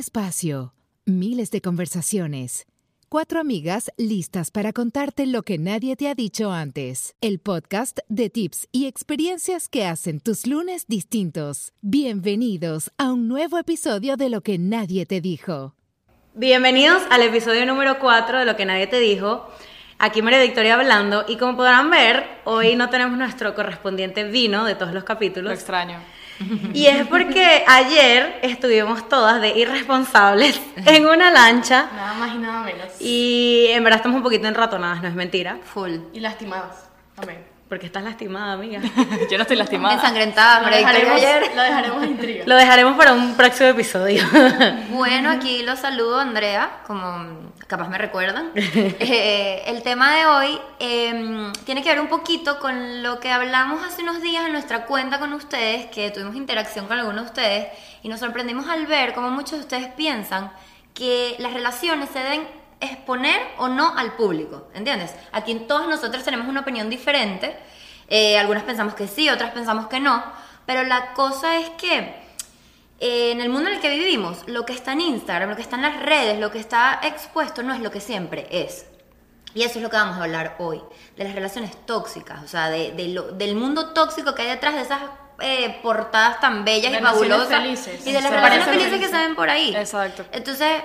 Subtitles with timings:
[0.00, 0.72] espacio,
[1.04, 2.66] miles de conversaciones.
[3.10, 7.14] Cuatro amigas listas para contarte lo que nadie te ha dicho antes.
[7.20, 11.74] El podcast de tips y experiencias que hacen tus lunes distintos.
[11.82, 15.74] Bienvenidos a un nuevo episodio de Lo que nadie te dijo.
[16.34, 19.50] Bienvenidos al episodio número 4 de Lo que nadie te dijo.
[19.98, 24.76] Aquí María Victoria hablando y como podrán ver, hoy no tenemos nuestro correspondiente vino de
[24.76, 25.50] todos los capítulos.
[25.50, 25.98] Lo extraño.
[26.72, 32.62] Y es porque ayer estuvimos todas de irresponsables en una lancha Nada más y nada
[32.62, 32.88] menos.
[33.00, 35.58] y en verdad estamos un poquito enratonadas, no es mentira.
[35.74, 35.96] Full.
[36.12, 37.44] Y lastimadas también.
[37.68, 38.80] Porque estás lastimada, amiga.
[39.30, 39.94] Yo no estoy lastimada.
[39.94, 41.42] Ensangrentada, Lo dejaremos, ayer.
[41.54, 42.44] lo dejaremos intriga.
[42.46, 44.24] Lo dejaremos para un próximo episodio.
[44.90, 48.50] Bueno, aquí los saludo, Andrea, como capaz me recuerdan.
[49.02, 53.82] Eh, el tema de hoy eh, tiene que ver un poquito con lo que hablamos
[53.84, 57.68] hace unos días en nuestra cuenta con ustedes, que tuvimos interacción con algunos de ustedes,
[58.02, 60.52] y nos sorprendimos al ver cómo muchos de ustedes piensan
[60.94, 62.48] que las relaciones se deben
[62.80, 65.14] exponer o no al público, ¿entiendes?
[65.32, 67.56] Aquí todos nosotros tenemos una opinión diferente,
[68.08, 70.22] eh, algunas pensamos que sí, otras pensamos que no,
[70.66, 72.14] pero la cosa es que
[73.00, 75.62] eh, en el mundo en el que vivimos, lo que está en Instagram, lo que
[75.62, 78.86] está en las redes, lo que está expuesto no es lo que siempre es.
[79.54, 80.80] Y eso es lo que vamos a hablar hoy,
[81.16, 84.74] de las relaciones tóxicas, o sea, de, de lo- del mundo tóxico que hay detrás
[84.74, 85.00] de esas
[85.40, 87.62] eh, portadas tan bellas y Relaciones fabulosas.
[87.62, 88.06] felices.
[88.06, 89.10] Y de las relaciones Parecen felices que felices.
[89.20, 89.74] se ven por ahí.
[89.74, 90.24] Exacto.
[90.32, 90.82] Entonces,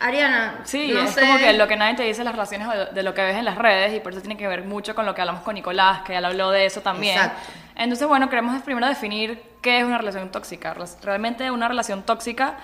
[0.00, 1.20] Ariana, Sí, no es sé.
[1.20, 3.56] como que lo que nadie te dice las relaciones de lo que ves en las
[3.56, 6.16] redes y por eso tiene que ver mucho con lo que hablamos con Nicolás, que
[6.16, 7.16] él habló de eso también.
[7.16, 7.52] Exacto.
[7.76, 10.76] Entonces, bueno, queremos primero definir qué es una relación tóxica.
[11.02, 12.58] Realmente una relación tóxica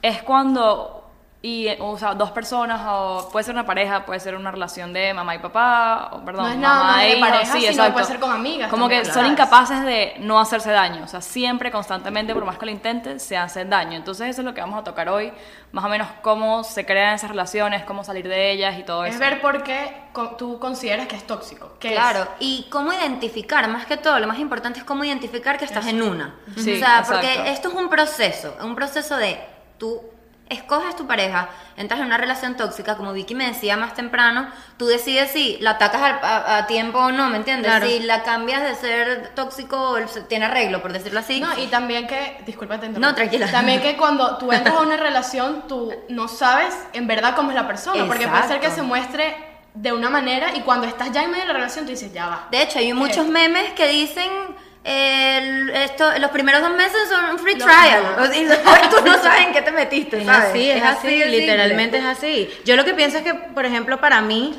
[0.00, 1.05] es cuando
[1.42, 5.12] y o sea, dos personas o puede ser una pareja, puede ser una relación de
[5.14, 7.66] mamá y papá, o perdón, No es nada mamá más de e hijos, pareja, sí,
[7.68, 9.28] sino puede ser con amigas Como que son claro.
[9.28, 13.36] incapaces de no hacerse daño, o sea, siempre constantemente por más que lo intenten se
[13.36, 13.96] hacen daño.
[13.96, 15.32] Entonces, eso es lo que vamos a tocar hoy,
[15.72, 19.14] más o menos cómo se crean esas relaciones, cómo salir de ellas y todo Es
[19.14, 19.20] eso.
[19.20, 19.94] ver por qué
[20.38, 21.74] tú consideras que es tóxico.
[21.78, 21.94] ¿Qué es?
[21.94, 25.86] Claro, y cómo identificar, más que todo, lo más importante es cómo identificar que estás
[25.86, 26.34] en una.
[26.56, 27.12] Sí, o sea, exacto.
[27.12, 29.38] porque esto es un proceso, un proceso de
[29.78, 30.02] tú
[30.48, 34.86] escoges tu pareja, entras en una relación tóxica, como Vicky me decía más temprano, tú
[34.86, 37.66] decides si la atacas al- a, a tiempo o no, ¿me entiendes?
[37.70, 37.86] Claro.
[37.86, 39.96] Si la cambias de ser tóxico,
[40.28, 41.40] tiene arreglo, por decirlo así.
[41.40, 43.08] No, y también que, disculpa, te interrumpo.
[43.08, 43.50] No, tranquila.
[43.50, 47.56] También que cuando tú entras a una relación, tú no sabes en verdad cómo es
[47.56, 49.36] la persona, porque puede ser que se muestre
[49.74, 52.28] de una manera y cuando estás ya en medio de la relación tú dices, ya
[52.28, 52.46] va.
[52.50, 57.24] De hecho, hay muchos memes que dicen eh, el- esto, los primeros dos meses son
[57.30, 58.02] un free trial.
[58.18, 60.50] O sea, tú no sabes en qué te metiste, Es ¿sabes?
[60.50, 61.40] así, es, así, de simple.
[61.40, 62.48] literalmente es así.
[62.64, 64.54] Yo lo que pienso es que, por ejemplo, para mí,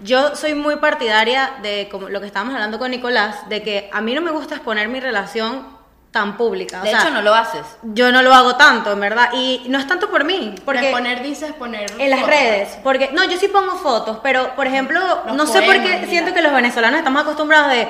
[0.00, 4.00] yo soy muy partidaria de como lo que estábamos hablando con Nicolás, de que a
[4.00, 5.66] mí no me gusta exponer mi relación
[6.10, 6.80] tan pública.
[6.80, 7.62] o De sea, hecho, no lo haces.
[7.82, 11.22] Yo no lo hago tanto, en verdad, y no es tanto por mí, porque poner,
[11.22, 11.90] dices poner.
[11.98, 12.34] en las fotos.
[12.34, 15.80] redes, porque no, yo sí pongo fotos, pero por ejemplo, Los no sé por qué
[15.80, 16.34] poemas, siento mira.
[16.34, 17.88] que los venezolanos estamos acostumbrados de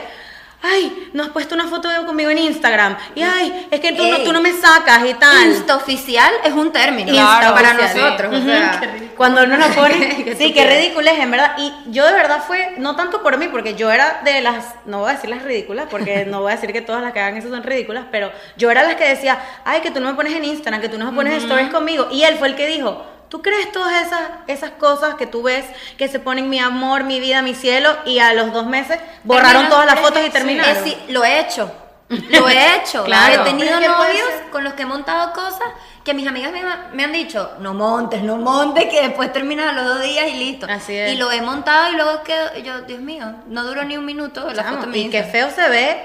[0.61, 2.97] Ay, no has puesto una foto conmigo en Instagram.
[3.15, 5.47] Y ay, es que tú, no, tú no me sacas y tal.
[5.47, 7.97] Insta oficial es un término Insta para oficial.
[8.05, 8.35] nosotros.
[8.35, 9.17] o sea, Qué ridículo.
[9.17, 11.55] Cuando uno lo pone, Que sí, qué ridículo es, en verdad.
[11.59, 15.01] Y yo de verdad fue, no tanto por mí, porque yo era de las, no
[15.01, 17.37] voy a decir las ridículas, porque no voy a decir que todas las que hagan
[17.37, 20.35] eso son ridículas, pero yo era las que decía, ay, que tú no me pones
[20.35, 22.09] en Instagram, que tú no me pones stories conmigo.
[22.11, 25.65] Y él fue el que dijo, ¿tú crees todas esas, esas cosas que tú ves
[25.97, 29.65] que se ponen mi amor, mi vida, mi cielo, y a los dos meses borraron
[29.65, 30.77] Terminan- todas las es- fotos y terminaron?
[30.77, 31.71] es sí, lo he hecho.
[32.09, 33.05] Lo he hecho.
[33.05, 33.43] Claro.
[33.43, 35.69] He tenido novios con los que he montado cosas
[36.05, 36.63] que mis amigas me,
[36.95, 40.35] me han dicho, no montes, no montes, que después terminas a los dos días y
[40.37, 40.67] listo.
[40.71, 41.13] Así es.
[41.13, 44.51] Y lo he montado y luego quedo, yo, Dios mío, no duró ni un minuto
[44.55, 46.03] la Chamo, foto y qué feo se ve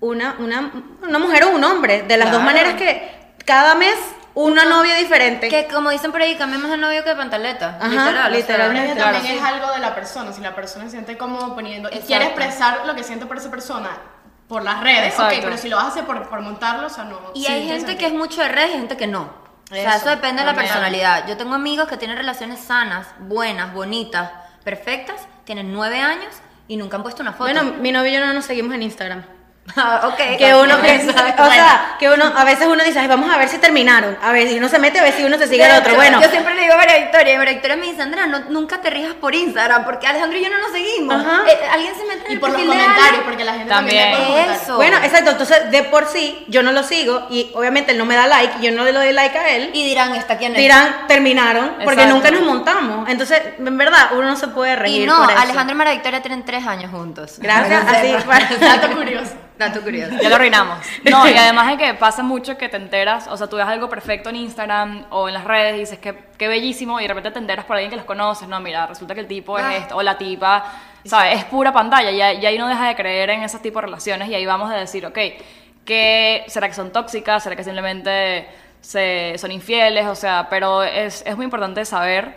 [0.00, 0.70] una, una,
[1.02, 3.10] una mujer o un hombre, de las dos maneras que
[3.46, 3.94] cada mes
[4.34, 5.48] una novia diferente.
[5.48, 7.78] Que como dicen por ahí, cambiamos de novio que de pantaleta.
[7.80, 8.72] Ajá, literal.
[8.72, 9.38] Pero Claro, también sí.
[9.38, 12.06] es algo de la persona, si la persona se siente cómodo poniendo y Exacto.
[12.08, 13.90] quiere expresar lo que siente por esa persona
[14.48, 15.40] por las redes, ok, Exacto.
[15.44, 17.18] pero si lo vas a hacer por, por montarlo, o sea, no.
[17.34, 17.98] Y sí, hay gente sentido.
[17.98, 19.22] que es mucho de redes y gente que no.
[19.70, 21.26] O sea, Eso, eso depende de la personalidad.
[21.26, 24.30] Yo tengo amigos que tienen relaciones sanas, buenas, bonitas,
[24.62, 26.34] perfectas, tienen nueve años
[26.68, 27.44] y nunca han puesto una foto.
[27.50, 29.24] Bueno, mi novio y yo no nos seguimos en Instagram.
[29.76, 30.36] Ah, ok.
[30.38, 33.58] Que uno, o sea, que uno, a veces uno dice, "Ay, vamos a ver si
[33.58, 34.18] terminaron.
[34.20, 35.94] A ver si uno se mete, a ver si uno se sigue al otro.
[35.94, 38.40] Bueno, Yo siempre le digo a María Victoria, y María Victoria me dice, Andrea, no,
[38.50, 41.14] nunca te rijas por Instagram, porque Alejandro y yo no nos seguimos.
[41.14, 41.42] Ajá.
[41.48, 44.12] Eh, alguien se mete en Y el por los de comentarios, porque la gente también,
[44.12, 44.46] También.
[44.46, 44.54] por.
[44.56, 44.76] Eso.
[44.76, 45.30] bueno, exacto.
[45.30, 48.54] Entonces, de por sí, yo no lo sigo y obviamente él no me da like,
[48.60, 49.70] yo no le doy like a él.
[49.72, 50.58] Y dirán, ¿esta quién es?
[50.58, 52.14] Dirán, terminaron, porque Exacto.
[52.14, 53.08] nunca nos montamos.
[53.08, 55.02] Entonces, en verdad, uno no se puede reír.
[55.02, 55.40] Y no, por eso.
[55.40, 57.36] Alejandro y María Victoria tienen tres años juntos.
[57.38, 59.32] Gracias, así, para- Dato curioso.
[59.68, 60.14] Dato curioso.
[60.20, 60.78] Ya lo arruinamos.
[61.10, 63.88] No, y además de que pasa mucho que te enteras, o sea, tú ves algo
[63.88, 67.30] perfecto en Instagram o en las redes y dices que qué bellísimo y de repente
[67.30, 69.74] te enteras por alguien que los conoces, no, mira, resulta que el tipo Ah.
[69.74, 70.64] es esto, o la tipa,
[71.04, 71.38] ¿sabes?
[71.38, 74.28] Es pura pantalla y, y ahí no deja de creer en ese tipo de relaciones
[74.28, 75.18] y ahí vamos a decir, ok,
[75.84, 77.42] ¿qué, ¿será que son tóxicas?
[77.42, 78.46] ¿Será que simplemente
[78.80, 80.06] se, son infieles?
[80.06, 82.34] O sea, pero es, es muy importante saber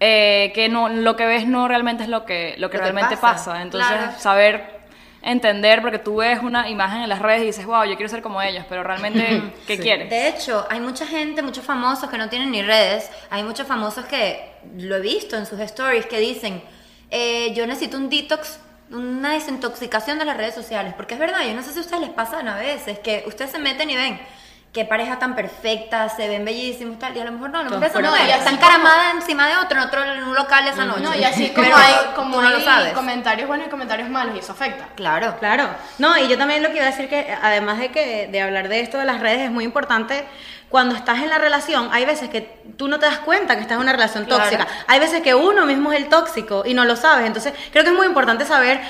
[0.00, 2.90] eh, que no, lo que ves no realmente es lo que, lo que Lo que
[2.90, 3.62] realmente pasa, pasa.
[3.62, 4.12] Entonces, claro.
[4.18, 4.79] saber
[5.22, 8.22] entender, porque tú ves una imagen en las redes y dices, wow, yo quiero ser
[8.22, 10.08] como ellos, pero realmente, ¿qué quieres?
[10.08, 13.10] De hecho, hay mucha gente, muchos famosos que no tienen ni redes.
[13.30, 16.62] Hay muchos famosos que lo he visto en sus stories que dicen,
[17.10, 20.94] eh, yo necesito un detox, una desintoxicación de las redes sociales.
[20.94, 23.50] Porque es verdad, yo no sé si a ustedes les pasan a veces, que ustedes
[23.50, 24.20] se meten y ven
[24.72, 27.70] qué pareja tan perfecta, se ven bellísimos tal, y a lo mejor no, a lo
[27.70, 30.68] mejor esa pero- mujer está como- encaramada encima de otro, en otro en un local
[30.68, 31.00] esa noche.
[31.02, 34.36] No, y así como Pero hay, como no lo hay comentarios buenos y comentarios malos,
[34.36, 34.86] y eso afecta.
[34.94, 35.36] Claro.
[35.40, 35.68] Claro.
[35.98, 38.68] No, y yo también lo que iba a decir que además de que de hablar
[38.68, 40.24] de esto de las redes es muy importante
[40.68, 43.74] cuando estás en la relación, hay veces que tú no te das cuenta que estás
[43.74, 44.44] en una relación Claro.
[44.44, 44.68] tóxica.
[44.86, 47.26] Hay veces que uno mismo es el tóxico y no lo sabes.
[47.26, 48.80] Entonces, creo que es muy importante saber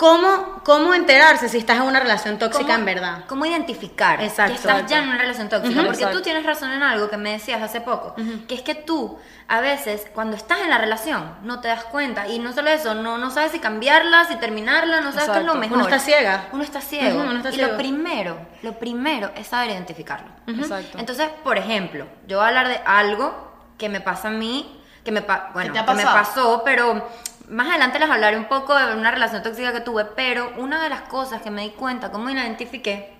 [0.00, 3.24] cómo cómo enterarse si estás en una relación tóxica ¿Cómo- en verdad.
[3.28, 4.52] ¿Cómo identificar Exacto.
[4.54, 5.74] que estás ya en una relación tóxica?
[5.74, 5.84] Ujú.
[5.86, 6.16] Porque Exacto.
[6.18, 8.14] tú tienes razón en algo que me decías hace poco,
[8.48, 12.28] que es que tú a veces cuando estás en la relación no te das cuenta
[12.28, 15.44] y no solo eso, no, no sabes si cambiarla, si terminarla, no sabes qué es
[15.44, 15.58] lo Exacto.
[15.60, 15.76] mejor.
[15.76, 16.48] Uno está ciega.
[16.52, 17.18] Uno está ciego.
[17.20, 17.72] Ujú, uno está y ciego.
[17.72, 20.28] lo primero, lo primero es saber identificarlo.
[20.46, 20.96] Exacto.
[20.98, 25.12] Entonces, por ejemplo, yo voy a hablar de algo que me pasa a mí, que
[25.12, 25.20] me,
[25.52, 27.06] bueno, que me pasó, pero
[27.50, 30.88] más adelante les hablaré un poco de una relación tóxica que tuve, pero una de
[30.88, 33.12] las cosas que me di cuenta, cómo identifiqué,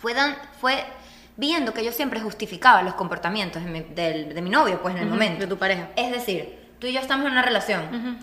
[0.00, 0.84] fue, dan- fue
[1.36, 5.00] viendo que yo siempre justificaba los comportamientos de mi, del- de mi novio, pues en
[5.02, 5.40] el Ujú, momento.
[5.40, 5.88] de tu pareja.
[5.96, 8.18] Es decir, tú y yo estamos en una relación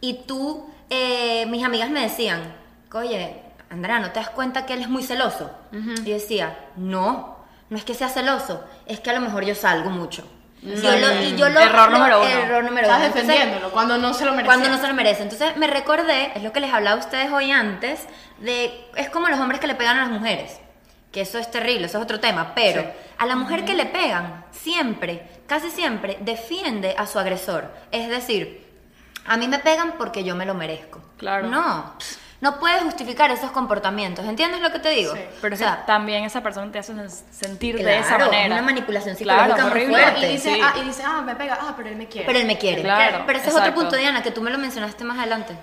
[0.00, 2.40] y tú, eh, mis amigas me decían,
[2.92, 3.40] oye,
[3.70, 5.50] Andrea, ¿no te das cuenta que él es muy celoso?
[5.72, 7.38] Y yo decía, no,
[7.70, 10.28] no es que sea celoso, es que a lo mejor yo salgo mucho.
[10.62, 12.28] Yo lo- y yo lo, Error lo- número uno.
[12.30, 13.06] Error número Estás uno.
[13.06, 14.46] Entonces, defendiéndolo cuando no se lo merece.
[14.46, 15.22] cuando no se lo merece.
[15.24, 18.06] Entonces me recordé, es lo que les hablaba a ustedes hoy antes,
[18.38, 20.60] de es como los hombres que le pegan a las mujeres.
[21.10, 22.52] Que eso es terrible, eso es otro tema.
[22.54, 22.84] Pero
[23.18, 27.70] a la mujer que le pegan, siempre, casi siempre, defiende a su agresor.
[27.90, 28.64] Es decir,
[29.26, 31.02] a mí me pegan porque yo me lo merezco.
[31.18, 31.48] Claro.
[31.48, 31.94] No,
[32.42, 34.26] no puedes justificar esos comportamientos.
[34.26, 35.14] ¿Entiendes lo que te digo?
[35.14, 36.92] Sí, Pero o que sea, también esa persona te hace
[37.30, 38.46] sentir de Claro, esa manera.
[38.54, 40.02] una manipulación Claro, psicológica muy horrible.
[40.02, 40.28] fuerte.
[40.28, 40.60] y dice, Sí.
[40.62, 42.26] ah, y dice, ah, me pega, ah, pero él me quiere.
[42.26, 42.82] Pero él me quiere.
[42.82, 45.56] Claro, Pero ese es otro punto, Diana, que tú me lo mencionaste más adelante.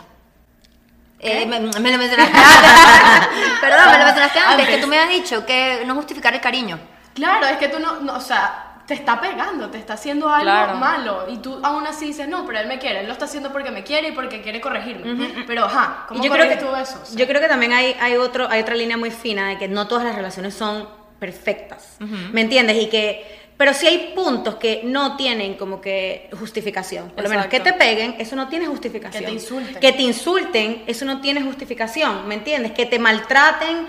[1.20, 3.28] Eh, me, me lo mencionaste antes.
[3.62, 4.68] Perdón, me lo mencionaste antes, Antes.
[4.70, 6.80] que tú me has dicho que no justificar el cariño.
[7.14, 10.46] Claro, es que tú no, no, o sea, te está pegando, te está haciendo algo
[10.46, 10.74] Claro.
[10.78, 11.26] malo.
[11.30, 13.70] Y tú aún así dices, no, pero él me quiere, él lo está haciendo porque
[13.70, 15.44] me quiere y porque quiere corregirme.
[15.46, 17.00] Pero, ajá, ¿cómo yo creo que tú eso?
[17.04, 19.60] O sea, yo creo que también hay, hay otro hay otra línea muy fina de
[19.60, 20.90] que no todas las relaciones son
[21.20, 22.78] perfectas ¿me entiendes?
[22.82, 27.48] y que pero sí hay puntos que no tienen como que justificación por lo menos
[27.48, 29.76] que te peguen eso no tiene justificación Que te insulten.
[29.82, 32.72] que te insulten eso no tiene justificación ¿me entiendes?
[32.72, 33.86] que te maltraten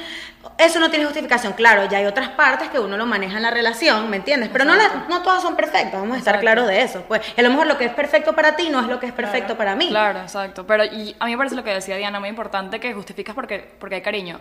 [0.58, 3.50] eso no tiene justificación claro ya hay otras partes que uno lo maneja en la
[3.50, 4.48] relación ¿me entiendes?
[4.52, 6.40] pero no, la- no todas son perfectas vamos a estar Exacto.
[6.40, 8.88] claros de eso pues a lo mejor lo que es perfecto para ti no es
[8.88, 10.66] lo que es perfecto para mí Claro, exacto.
[10.66, 13.70] Pero y a mí me parece lo que decía Diana, muy importante que justificas porque,
[13.78, 14.38] porque hay cariño.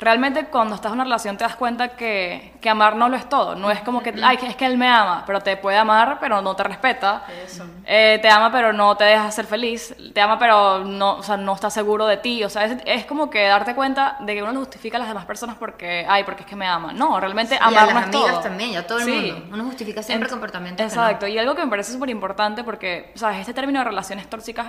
[0.00, 3.28] Realmente cuando estás en una relación te das cuenta que, que amar no lo es
[3.28, 3.54] todo.
[3.54, 6.40] No es como que, ay, es que él me ama, pero te puede amar, pero
[6.40, 7.24] no te respeta.
[7.44, 7.64] Eso.
[7.84, 9.94] Eh, te ama, pero no te deja ser feliz.
[10.14, 12.42] Te ama, pero no, o sea, no está seguro de ti.
[12.44, 15.08] O sea, es, es como que darte cuenta de que uno no justifica a las
[15.08, 16.92] demás personas porque, ay, porque es que me ama.
[16.94, 18.40] No, realmente y a amar las no es amigas todo.
[18.40, 19.10] también, y a todo el Sí.
[19.32, 19.48] mundo.
[19.54, 21.02] Uno justifica siempre Ent- comportamientos que no.
[21.02, 23.40] Exacto, y algo que me parece súper importante porque, ¿sabes?
[23.40, 24.68] Este término de relaciones tóxicas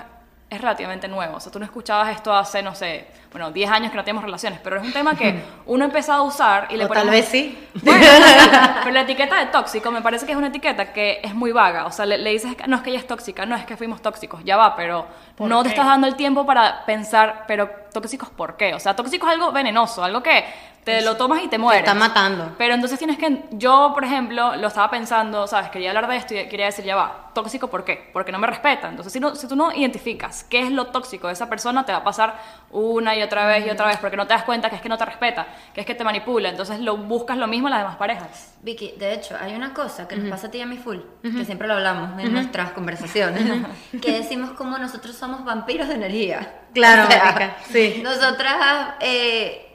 [0.51, 1.37] es relativamente nuevo.
[1.37, 4.25] O sea, tú no escuchabas esto hace, no sé, bueno, 10 años que no teníamos
[4.25, 7.09] relaciones, pero es un tema que uno ha empezado a usar y le o tal
[7.09, 8.05] vez sí Bueno,
[8.83, 11.85] pero la etiqueta de tóxico me parece que es una etiqueta que es muy vaga.
[11.85, 14.01] O sea, le, le dices, no es que ella es tóxica, no es que fuimos
[14.01, 15.63] tóxicos, ya va, pero ¿Por no qué?
[15.63, 18.73] te estás dando el tiempo para pensar, pero tóxicos, ¿por qué?
[18.73, 20.43] O sea, tóxico es algo venenoso, algo que
[20.83, 21.81] te lo tomas y te mueres.
[21.83, 22.55] está matando.
[22.57, 23.43] Pero entonces tienes que.
[23.51, 25.69] Yo, por ejemplo, lo estaba pensando, ¿sabes?
[25.69, 28.09] Quería hablar de esto y quería decir, ya va, tóxico, ¿por qué?
[28.11, 28.89] Porque no me respeta.
[28.89, 31.91] Entonces, si, no, si tú no identificas qué es lo tóxico de esa persona, te
[31.91, 32.35] va a pasar
[32.71, 34.89] una y otra vez y otra vez, porque no te das cuenta que es que
[34.89, 36.49] no te respeta, que es que te manipula.
[36.49, 38.53] Entonces, lo buscas lo mismo en las demás parejas.
[38.63, 40.97] Vicky, de hecho, hay una cosa que nos pasa a ti y a mí full,
[41.21, 43.43] que siempre lo hablamos en nuestras conversaciones,
[44.01, 46.57] que decimos como nosotros somos vampiros de energía.
[46.73, 47.99] Claro, O sea, sí.
[48.01, 49.70] Nosotras eh,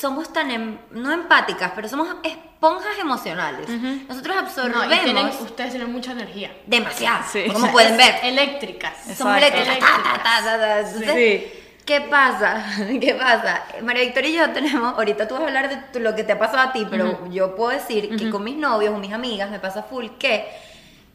[0.00, 3.68] somos tan, em- no empáticas, pero somos esponjas emocionales.
[4.08, 6.50] Nosotros No, absorbemos tienen, ustedes tienen mucha energía.
[6.66, 7.44] demasiado, Sí.
[7.52, 8.14] como pueden ver.
[8.22, 8.94] Eléctricas.
[9.16, 9.78] Somos eléctricas.
[9.78, 10.80] ta, ta, ta, ta, ta.
[10.80, 11.56] Entonces, Sí.
[11.84, 12.64] ¿Qué pasa?
[13.00, 13.64] ¿Qué pasa?
[13.82, 16.38] María Victoria y yo tenemos, ahorita tú vas a hablar de lo que te ha
[16.38, 19.58] pasado a ti, pero yo puedo decir que con mis novios o mis amigas me
[19.58, 20.46] pasa full que,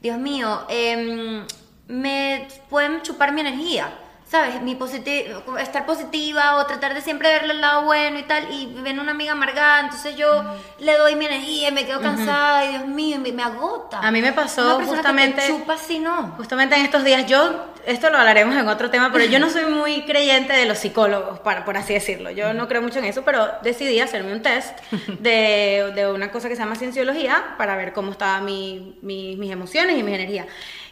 [0.02, 1.46] Dios mío, em,
[1.88, 3.88] me pueden chupar mi energía.
[4.28, 4.60] ¿Sabes?
[4.64, 5.24] Mi positi-
[5.60, 8.52] estar positiva o tratar de siempre verle el lado bueno y tal.
[8.52, 10.44] Y ven una amiga amargada, entonces yo
[10.80, 14.00] le doy mi energía y me quedo cansada y Dios mío, me, me agota.
[14.00, 16.34] A mí me pasó Una justamente- Que te chupa si no.
[16.38, 19.66] Justamente en estos días, yo, esto lo hablaremos en otro tema, pero yo no soy
[19.66, 22.32] muy creyente de los psicólogos, para, por así decirlo.
[22.32, 24.78] Yo no creo mucho en eso, pero decidí hacerme un test
[25.20, 29.52] de, de una cosa que se llama cienciología para ver cómo estaban mi- mi- mis
[29.52, 30.46] emociones y mi energía.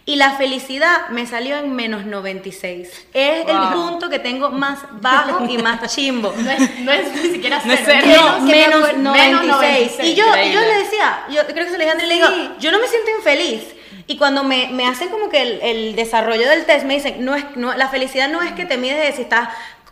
[0.05, 3.07] Y la felicidad me salió en menos 96.
[3.13, 3.71] Es el Wow.
[3.91, 6.33] punto que tengo más bajo y más chimbo.
[6.37, 7.99] No es, no es ni siquiera No es cero.
[8.03, 8.21] cero.
[8.39, 9.31] No, menos acuerdo- 96.
[9.31, 10.09] menos 96.
[10.09, 12.15] Y yo, y yo le decía, yo creo que se lo dije a Andrea, le
[12.15, 12.49] digo, Sí.
[12.59, 13.63] yo no me siento infeliz.
[14.07, 17.35] Y cuando me, me hacen como que el, el desarrollo del test, me dicen, no
[17.35, 19.49] es, no, la felicidad no es que te mides de si estás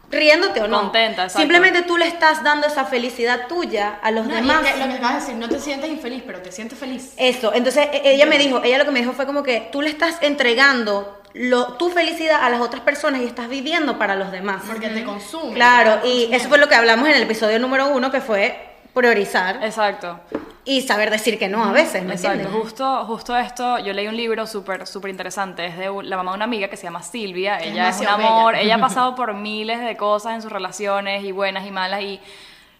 [0.10, 0.82] riéndote o no.
[0.82, 1.40] Contenta, exacto.
[1.40, 4.66] Simplemente tú le estás dando esa felicidad tuya a los No, y demás.
[4.66, 7.14] es que lo que acabas de decir, no te sientes infeliz, pero te sientes feliz.
[7.16, 9.82] Eso, entonces e- ella me dijo, ella lo que me dijo fue como que tú
[9.82, 14.34] le estás entregando lo, tu felicidad a las otras personas y estás viviendo para los
[14.34, 14.64] demás.
[14.68, 15.54] Porque te consume.
[15.54, 16.36] Claro, te y consume.
[16.36, 20.20] eso fue lo que hablamos en el episodio número uno, que fue priorizar Exacto.
[20.64, 22.62] Y saber decir que no a veces, ¿me Exacto, entiendes?
[22.64, 26.36] justo, justo esto, yo leí un libro súper súper interesante, es de la mamá de
[26.36, 28.64] una amiga que se llama Silvia, es ella es un amor, bella.
[28.64, 32.20] ella ha pasado por miles de cosas en sus relaciones y buenas y malas y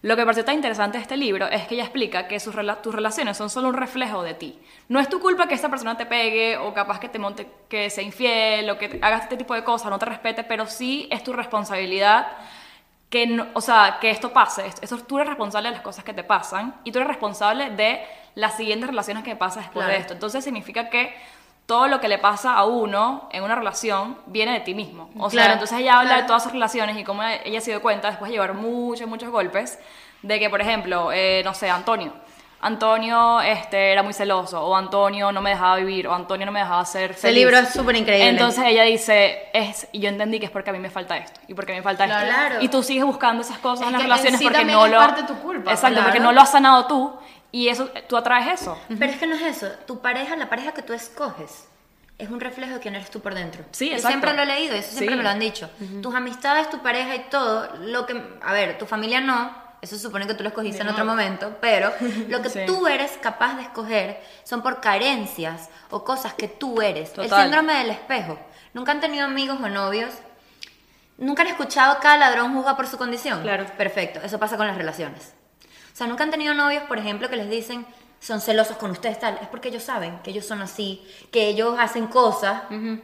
[0.04, 2.56] lo que me pareció tan interesante de este libro es que ella explica que sus
[2.56, 4.60] rela- tus relaciones son solo un reflejo de ti.
[4.90, 7.88] No es tu culpa que esta persona te pegue o capaz que te monte, que
[7.92, 11.24] sea infiel o que hagas este tipo de cosas, no te respete, pero sí es
[11.24, 12.28] tu responsabilidad
[13.12, 14.66] que, no- o sea, que esto pase.
[14.82, 18.04] Esto, tú eres responsable de las cosas que te pasan y tú eres responsable de
[18.34, 20.14] las siguientes relaciones que pasan después de esto.
[20.14, 21.14] Entonces significa que
[21.68, 25.10] todo lo que le pasa a uno en una relación viene de ti mismo.
[25.20, 26.22] O sea, Claro, entonces ella habla claro.
[26.24, 29.30] de todas sus relaciones y cómo ella se dio cuenta después de llevar muchos, muchos
[29.30, 29.78] golpes
[30.22, 32.14] de que, por ejemplo, eh, no sé, Antonio.
[32.64, 36.60] Antonio este, era muy celoso, o Antonio no me dejaba vivir, o Antonio no me
[36.60, 37.24] dejaba ser feliz.
[37.24, 38.30] Ese libro es súper increíble.
[38.30, 41.40] Entonces ella dice, es, y yo entendí que es porque a mí me falta esto,
[41.48, 42.18] y porque a mí me falta esto.
[42.18, 42.56] Claro.
[42.62, 44.86] Y tú sigues buscando esas cosas Es en las que en relaciones sí porque no
[44.86, 44.98] es lo...
[44.98, 46.08] parte de tu culpa, Exacto, claro.
[46.10, 47.18] porque no lo has sanado tú,
[47.52, 48.78] y eso, tú atraes eso.
[48.88, 49.68] Pero es que no es eso.
[49.86, 51.68] Tu pareja, la pareja que tú escoges,
[52.18, 53.64] es un reflejo de quién eres tú por dentro.
[53.72, 54.10] Sí, Yo exacto.
[54.10, 55.18] siempre lo he leído, eso siempre Sí.
[55.18, 55.70] me lo han dicho.
[56.04, 59.52] Tus amistades, tu pareja y todo, lo que, a ver, tu familia no,
[59.82, 61.92] eso supone que tú lo escogiste en otro momento, pero
[62.28, 62.60] lo que Sí.
[62.68, 67.14] tú eres capaz de escoger son por carencias o cosas que tú eres.
[67.14, 67.26] Total.
[67.40, 68.40] El síndrome del espejo.
[68.74, 70.14] Nunca han tenido amigos o novios.
[71.18, 73.42] Nunca han escuchado cada ladrón juzga por su condición.
[73.42, 73.66] Claro.
[73.78, 75.34] Perfecto, eso pasa con las relaciones.
[75.94, 77.86] O sea, nunca han tenido novios, por ejemplo, que les dicen
[78.22, 79.38] son celosos con ustedes tal.
[79.42, 81.02] Es porque ellos saben que ellos son así,
[81.32, 82.62] que ellos hacen cosas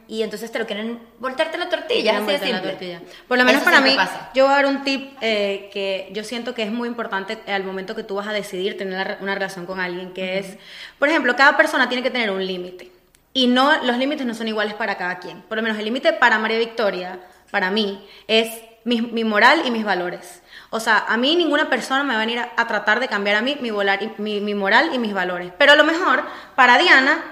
[0.07, 2.71] y entonces te lo quieren voltearte la tortilla, Quieren así de voltear la simple.
[2.71, 3.01] tortilla.
[3.27, 4.29] Por lo menos Eso para mí, pasa.
[4.35, 7.63] yo voy a dar un tip eh, que yo siento que es muy importante al
[7.63, 10.55] momento que tú vas a decidir tener una relación con alguien, que es,
[10.99, 12.91] por ejemplo, cada persona tiene que tener un límite.
[13.33, 15.41] Y no, los límites no son iguales para cada quien.
[15.43, 17.19] Por lo menos el límite para María Victoria,
[17.51, 18.49] para mí, es
[18.83, 20.41] mi, mi moral y mis valores.
[20.77, 23.35] O sea, a mí ninguna persona me va a venir a, a tratar de cambiar
[23.35, 25.51] a mí mi, volar mi, mi moral y mis valores.
[25.57, 26.23] Pero a lo mejor,
[26.55, 27.23] para Diana,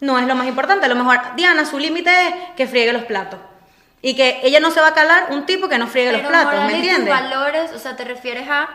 [0.00, 0.86] no es lo más importante.
[0.86, 3.40] A lo mejor, Diana, su límite es que friegue los platos.
[4.00, 6.64] Y que ella no se va a calar un tipo que no friegue los platos,
[6.66, 7.08] ¿me entiendes?
[7.08, 8.68] valores, o sea, te refieres a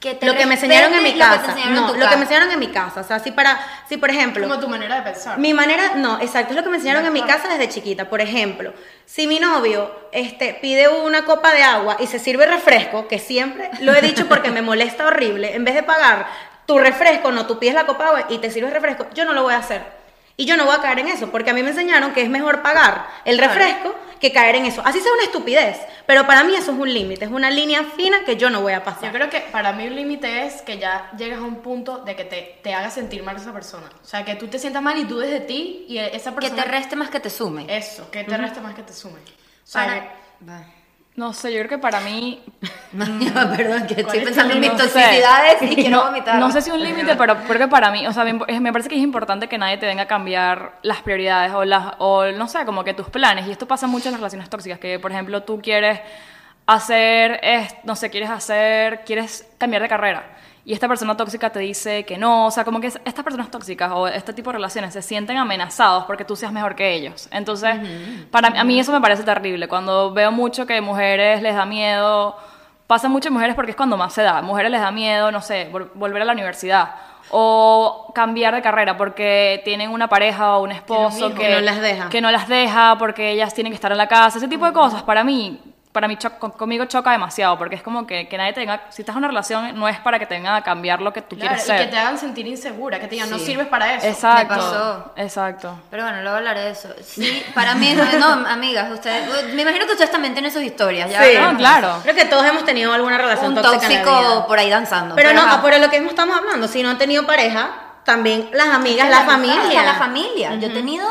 [0.00, 1.56] que te Lo que me enseñaron en mi lo casa.
[1.58, 3.00] en No, lo que me enseñaron en mi casa.
[3.00, 5.38] O sea, si para, si por ejemplo, Como tu manera de pensar.
[5.38, 8.08] mi manera, no, exacto, es lo que me enseñaron en mi casa desde chiquita.
[8.08, 8.72] Por ejemplo,
[9.06, 13.70] si mi novio este, pide una copa de agua y se sirve refresco, que siempre
[13.80, 16.28] lo he dicho porque me molesta horrible, en vez de pagar
[16.66, 19.32] tu refresco, no, tú pides la copa de agua y te sirves refresco, yo no
[19.32, 19.98] lo voy a hacer.
[20.36, 22.30] Y yo no voy a caer en eso, porque a mí me enseñaron que es
[22.30, 24.82] mejor pagar el refresco que caer en eso.
[24.84, 28.24] Así sea una estupidez, pero para mí eso es un límite, es una línea fina
[28.24, 29.12] que yo no voy a Yo pasar.
[29.12, 32.24] creo que para mí un límite es que ya llegas a un punto de que
[32.24, 33.88] te, te haga sentir mal esa persona.
[34.02, 36.62] O sea, que tú te sientas mal y dudes de ti y esa Que persona...
[36.64, 37.66] te reste más que te sume.
[37.68, 39.20] Eso, que te reste más que te sume.
[39.20, 39.26] O
[39.64, 40.77] sea, Para- que-.
[41.18, 42.40] No sé, yo creo que para mí
[43.56, 46.38] Perdón, que estoy es tu pensando en mis toxicidades y quiero no, vomitar.
[46.38, 48.88] no sé si un límite, pero creo que para mí, o sea, me, me parece
[48.88, 52.46] que es importante que nadie te venga a cambiar las prioridades o las, o no
[52.46, 53.46] sé, como que tus planes.
[53.48, 56.00] Y esto pasa mucho en las relaciones tóxicas, que por ejemplo tú quieres
[56.66, 60.24] hacer, es- no sé, quieres hacer, quieres cambiar de carrera.
[60.68, 63.50] Y esta persona tóxica te dice que no, o sea, como que es- estas personas
[63.50, 67.26] tóxicas o este tipo de relaciones se sienten amenazados porque tú seas mejor que ellos.
[67.32, 67.74] Entonces,
[68.30, 69.66] para mí- a mí eso me parece terrible.
[69.66, 72.36] Cuando veo mucho que mujeres les da miedo,
[72.86, 74.42] pasa mucho en mujeres porque es cuando más se da.
[74.42, 76.90] Mujeres les da miedo, no sé, vol- volver a la universidad
[77.30, 82.08] o cambiar de carrera porque tienen una pareja o un esposo que, no las deja.
[82.10, 84.72] que no las deja porque ellas tienen que estar en la casa, ese tipo de
[84.74, 85.02] cosas.
[85.02, 85.58] Para mí,
[85.98, 88.82] para mí cho- con- conmigo choca demasiado, porque es como que, que nadie te venga,
[88.90, 91.22] si estás en una relación, no es para que te vengan a cambiar lo que
[91.22, 91.90] tú Claro, quieres y que ser.
[91.90, 93.46] te hagan sentir insegura, que te digan, no Sí.
[93.46, 94.06] sirves para eso.
[94.06, 94.54] Exacto.
[94.54, 95.12] Me pasó.
[95.16, 95.78] Exacto.
[95.90, 96.88] Pero bueno, luego hablaré de eso.
[97.02, 101.22] Sí, para mí, no, amigas, ustedes, me imagino que ustedes también tienen sus historias, ya
[101.24, 101.30] Sí.
[101.40, 101.98] No, claro.
[102.04, 104.04] Creo que todos hemos tenido alguna relación Un tóxica en la vida.
[104.22, 105.14] tóxico por ahí danzando.
[105.16, 105.60] Pero no, ajá.
[105.60, 107.70] por lo que estamos hablando, si no han tenido pareja,
[108.04, 109.82] también las amigas, la Hasta familia.
[109.82, 110.54] la familia.
[110.54, 111.06] Yo he tenido,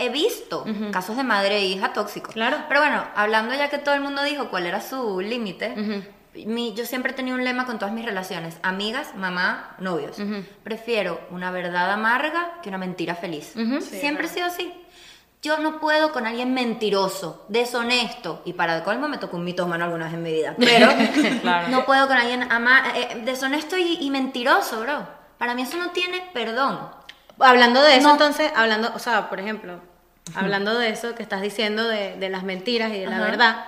[0.00, 2.34] he visto casos de madre e hija tóxicos.
[2.34, 2.56] Claro.
[2.68, 6.04] Pero bueno, hablando ya que todo el mundo dijo cuál era su límite,
[6.46, 8.56] mi- yo siempre he tenido un lema con todas mis relaciones.
[8.62, 10.16] Amigas, mamá, novios.
[10.62, 13.54] Prefiero una verdad amarga que una mentira feliz.
[13.80, 14.72] siempre he sido así.
[15.42, 19.84] Yo no puedo con alguien mentiroso, deshonesto, y para el colmo me tocó un mitómano
[19.86, 20.86] alguna vez en mi vida, pero
[21.40, 21.68] Claro.
[21.68, 25.06] no puedo con alguien ama- eh, deshonesto y, y mentiroso, bro.
[25.38, 26.78] Para mí eso no tiene perdón.
[27.38, 28.12] Hablando de eso, No.
[28.12, 29.80] entonces, hablando, o sea, por ejemplo,
[30.36, 33.24] hablando de eso que estás diciendo de, de las mentiras y de la Ajá.
[33.24, 33.64] verdad,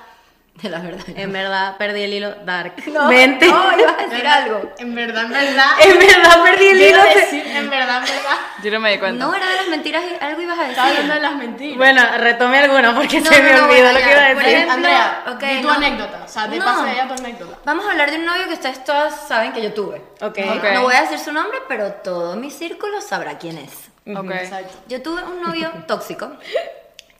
[0.63, 1.05] De la verdad.
[1.17, 2.75] en verdad perdí el hilo dark.
[2.93, 3.47] No, Vente.
[3.49, 4.71] no, ibas a decir algo.
[4.79, 5.67] En verdad, en verdad.
[5.83, 7.01] En verdad perdí el hilo.
[7.01, 8.37] a decir, en verdad, en verdad.
[8.63, 9.25] Yo no me di cuenta.
[9.25, 11.03] No era de las mentiras, y algo ibas a Estaba decir.
[11.03, 11.79] hablando de las mentiras.
[11.79, 14.05] Bueno, retome alguno porque No, se no, me no, olvidó bueno, lo ya.
[14.07, 14.47] que iba a decir.
[14.49, 15.73] ejemplo, Andrea, ok, di tu no.
[15.75, 16.23] anécdota.
[16.25, 16.65] O sea, de No.
[16.67, 17.59] paso de ella tu anécdota.
[17.65, 19.97] Vamos a hablar de un novio que ustedes todas saben que yo tuve.
[20.21, 20.39] Ok.
[20.59, 20.65] Ok.
[20.75, 23.73] No voy a decir su nombre, pero todo mi círculo sabrá quién es.
[24.07, 24.31] Ok.
[24.31, 24.75] Exacto.
[24.89, 26.31] Yo tuve un novio tóxico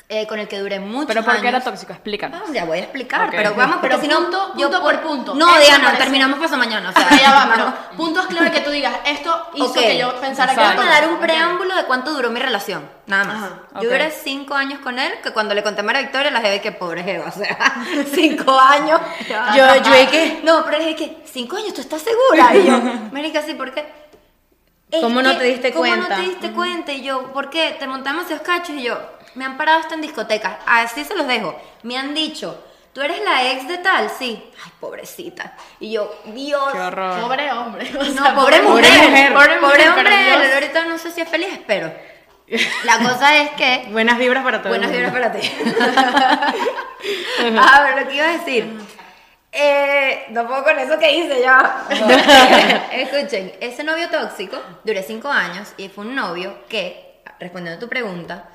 [0.09, 1.93] eh, con el que duré muchos Pero ¿por qué era tóxico?
[1.95, 2.43] Explícanos.
[2.45, 3.35] Ah, ya voy a explicar, Ok.
[3.35, 4.19] pero vamos, Pero si no.
[4.19, 5.35] punto- yo punto por punto.
[5.35, 6.91] No, Diana, parece- terminamos pasado mañana.
[6.91, 7.55] O sea, ya va, vamos.
[7.57, 9.75] pero puntos clave que tú digas, esto hizo Ok.
[9.75, 10.83] que yo pensara que Exacto.
[10.83, 13.37] Vamos a dar un preámbulo de cuánto duró mi relación, nada más.
[13.37, 13.85] Ajá, Yo ok.
[13.85, 16.73] duré cinco años con él, que cuando le conté a María Victoria, la jefe que
[16.73, 17.57] pobre jeva, o sea,
[18.13, 19.01] cinco años.
[19.29, 22.55] Yo- yo dije que- No, pero es que, cinco años, ¿tú estás segura?
[22.55, 22.79] Y yo,
[23.13, 24.02] Marica, sí, ¿por qué?
[25.01, 26.09] ¿Cómo no te diste ¿cómo cuenta?
[26.09, 26.93] no te diste cuenta?
[26.93, 27.77] Y yo, ¿por qué?
[27.79, 28.99] Te montamos esos cachos y yo,
[29.35, 31.59] me han parado hasta en discotecas, así se los dejo.
[31.83, 34.11] Me han dicho, ¿tú eres la ex de tal?
[34.11, 34.43] Sí.
[34.65, 35.55] Ay, pobrecita.
[35.81, 36.73] Y yo, Dios.
[36.73, 37.21] Qué horror.
[37.21, 37.91] Pobre hombre.
[37.99, 38.85] o No, pobre mujer.
[39.09, 39.33] mujer.
[39.33, 40.11] Pobre, mujer, hombre.
[40.41, 41.93] pero ahorita no sé si es feliz, espero.
[42.85, 43.89] La cosa es que.
[43.91, 44.77] Buenas vibras para todos.
[44.77, 45.41] Buenas vibras para ti.
[47.59, 48.79] a ver, lo que iba a decir.
[49.55, 51.85] Eh, no puedo con eso que hice ya.
[52.93, 57.89] Escuchen, ese novio tóxico, duré cinco años y fue un novio que, respondiendo a tu
[57.89, 58.49] pregunta,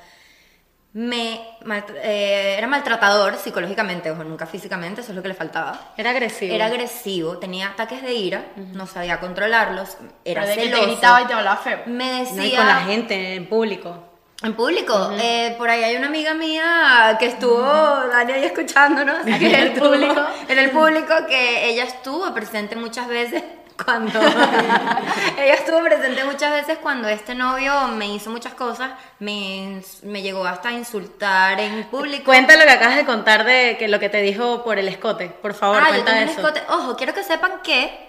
[0.93, 5.93] me maltra- eh, era maltratador psicológicamente, ojo, nunca físicamente, eso es lo que le faltaba.
[5.95, 6.55] Era agresivo.
[6.55, 10.87] Era agresivo, tenía ataques de ira, no sabía controlarlos, era Pero de que te celoso.
[10.87, 11.79] gritaba y te hablaba feo.
[11.85, 14.03] Me decía No, y con la gente, en público.
[14.43, 15.11] En público.
[15.19, 19.71] eh, por ahí hay una amiga mía que estuvo, Dani, ahí escuchándonos, que en el
[19.73, 20.21] público.
[20.47, 23.43] En el público, que ella estuvo presente muchas veces
[23.83, 24.19] cuando.
[25.37, 30.45] ella estuvo presente muchas veces cuando este novio me hizo muchas cosas, me, me llegó
[30.45, 32.25] hasta a insultar en público.
[32.25, 35.29] Cuenta lo que acabas de contar de que lo que te dijo por el escote.
[35.29, 36.41] Por favor, ah, yo cuenta un eso.
[36.41, 36.61] escote.
[36.69, 38.06] Ojo, quiero que sepan que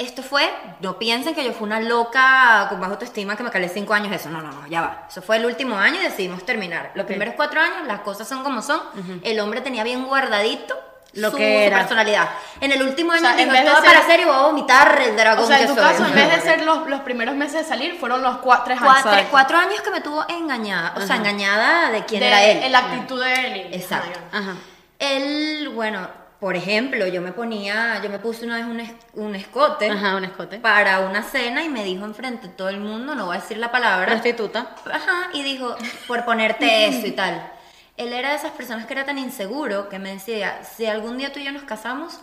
[0.00, 3.68] esto fue, no piensen que yo fui una loca con baja autoestima que me calé
[3.68, 4.28] cinco años eso.
[4.30, 5.06] No, no, no, ya va.
[5.08, 6.90] Eso fue el último año y decidimos terminar.
[6.94, 8.80] Los primeros cuatro años las cosas son como son.
[9.22, 10.74] El hombre tenía bien guardadito
[11.14, 12.28] Lo su, que su personalidad.
[12.60, 14.40] En el último año sea, en dijo, vez de todo ser- para serio, voy a
[14.42, 15.82] vomitar el dragón O sea, en tu soy".
[15.82, 18.80] caso, en vez de ser los, los primeros meses de salir, fueron los cua- tres
[18.80, 19.26] años.
[19.30, 20.94] Cuatro, años que me tuvo engañada.
[20.96, 22.72] O sea, engañada de quién de era él.
[22.72, 23.56] La actitud de él.
[23.72, 24.18] y- Exacto.
[24.32, 24.54] Ajá.
[24.98, 26.08] Él, bueno,
[26.40, 30.16] por ejemplo, yo me ponía, yo me puse una vez un, es- un escote Ajá,
[30.16, 30.58] un escote.
[30.58, 33.58] para una cena y me dijo enfrente de todo el mundo, no voy a decir
[33.58, 34.06] la palabra.
[34.06, 34.74] Prostituta.
[34.90, 35.76] Ajá, y dijo,
[36.08, 37.52] por ponerte eso y tal.
[37.96, 41.30] Él era de esas personas que era tan inseguro que me decía, si algún día
[41.32, 42.18] tú y yo nos casamos,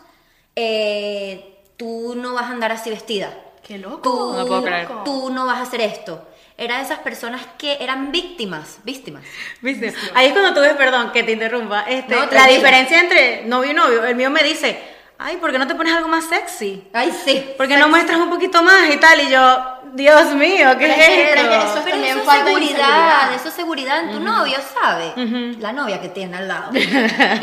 [0.56, 3.30] eh, tú no vas a andar así vestida.
[3.62, 4.02] Qué loco.
[4.02, 4.88] Tú, No puedo creer.
[5.06, 6.28] tú no vas a hacer esto.
[6.60, 9.24] Era de esas personas que eran víctimas, víctimas.
[9.62, 9.94] ¿Viste?
[10.16, 11.82] Ahí es cuando tú ves, perdón, que te interrumpa.
[11.82, 14.04] Este, No, la diferencia entre novio y novio.
[14.04, 14.82] El mío me dice,
[15.20, 16.88] ay, ¿por qué no te pones algo más sexy?
[16.94, 17.46] Ay, sí.
[17.58, 19.22] ¿Por qué no muestras un poquito más y tal?
[19.22, 21.42] Y yo, Dios mío, ¿qué Pero es esto?
[21.42, 23.34] eso es Pero también eso es seguridad, inseguridad.
[23.36, 25.14] eso es seguridad en tu novio, ¿sabe?
[25.60, 26.72] La novia que tiene al lado.
[26.74, 26.78] y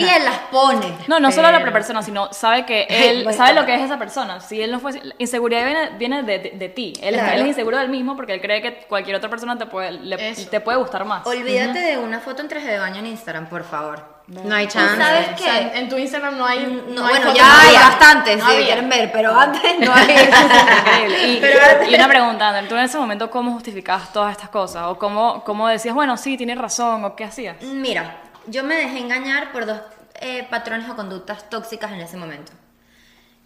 [0.04, 0.94] él las pone.
[1.08, 3.36] No, no solo la Pero- persona, sino sabe que él Bueno.
[3.36, 4.40] sabe lo que es esa persona.
[4.40, 6.92] Si él no fue inseguridad viene, viene de, de- de ti.
[7.02, 7.32] Él, Claro.
[7.32, 10.34] él es inseguro del mismo porque él cree que cualquier otra persona te puede le-
[10.34, 11.26] te puede gustar más.
[11.26, 14.13] Olvídate de una foto en traje de baño en Instagram, por favor.
[14.26, 14.96] No hay ¿Tú chance.
[14.96, 15.78] sabes O sea, en, qué?
[15.80, 16.64] en tu Instagram no hay.
[16.88, 18.66] No, no hay bueno, ya hay bastantes, No si había.
[18.66, 20.10] quieren ver, pero antes no hay.
[20.16, 21.28] Increíble.
[21.28, 24.48] Y, Pero antes- y una pregunta, Ander, ¿tú en ese momento cómo justificabas todas estas
[24.48, 24.84] cosas?
[24.86, 27.04] ¿O cómo, cómo decías, bueno, sí, tienes razón?
[27.04, 27.60] ¿O qué hacías?
[27.62, 29.78] Mira, yo me dejé engañar por dos
[30.20, 32.52] eh, patrones o conductas tóxicas en ese momento.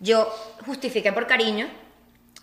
[0.00, 0.32] Yo
[0.64, 1.66] justifiqué por cariño.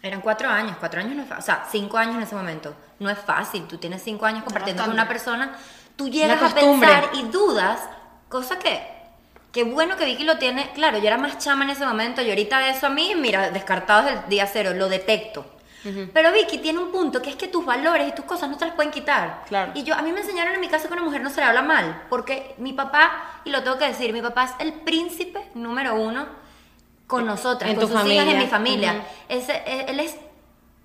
[0.01, 2.75] Eran cuatro años, cuatro años no es fácil, o sea, cinco años en ese momento.
[2.99, 5.53] No es fácil, tú tienes cinco años compartiendo con una persona,
[5.95, 7.79] tú llegas a pensar y dudas,
[8.35, 8.81] cosa que
[9.51, 10.69] qué bueno que Vicky lo tiene.
[10.73, 14.03] Claro, yo era más chama en ese momento y ahorita eso a mí, mira, descartado
[14.03, 15.45] desde el día cero, lo detecto.
[16.15, 18.65] Pero Vicky tiene un punto que es que tus valores y tus cosas no te
[18.65, 19.43] las pueden quitar.
[19.47, 19.71] Claro.
[19.75, 21.41] Y yo, a mí me enseñaron en mi casa que a una mujer no se
[21.41, 24.73] le habla mal, porque mi papá, y lo tengo que decir, mi papá es el
[24.73, 26.25] príncipe número uno
[27.05, 28.41] con nosotras, En con tu sus hijas y en familia.
[28.43, 28.91] mi familia.
[28.93, 29.01] Ujú.
[29.29, 30.15] Ese- él, él es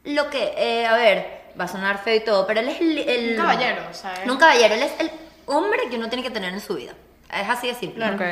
[0.04, 2.98] lo que, eh, a ver, va a sonar feo y todo, pero él es el...
[2.98, 5.10] el- Un caballero, sea, No un caballero, él es el
[5.46, 6.92] hombre que uno tiene que tener en su vida.
[7.34, 8.10] Es así de simple.
[8.10, 8.22] Ok.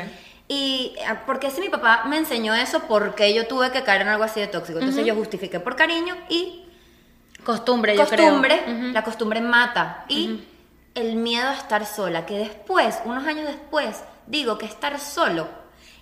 [0.48, 4.08] Y eh, porque si mi papá me enseñó eso, porque yo tuve que caer en
[4.08, 4.78] algo así de tóxico.
[4.78, 6.64] Entonces yo justifiqué por cariño y
[7.44, 8.92] Costumbre, yo costumbre, creo.
[8.92, 10.04] La costumbre mata.
[10.08, 10.44] Y
[10.94, 15.48] el miedo a estar sola, que después, unos años después, digo que estar solo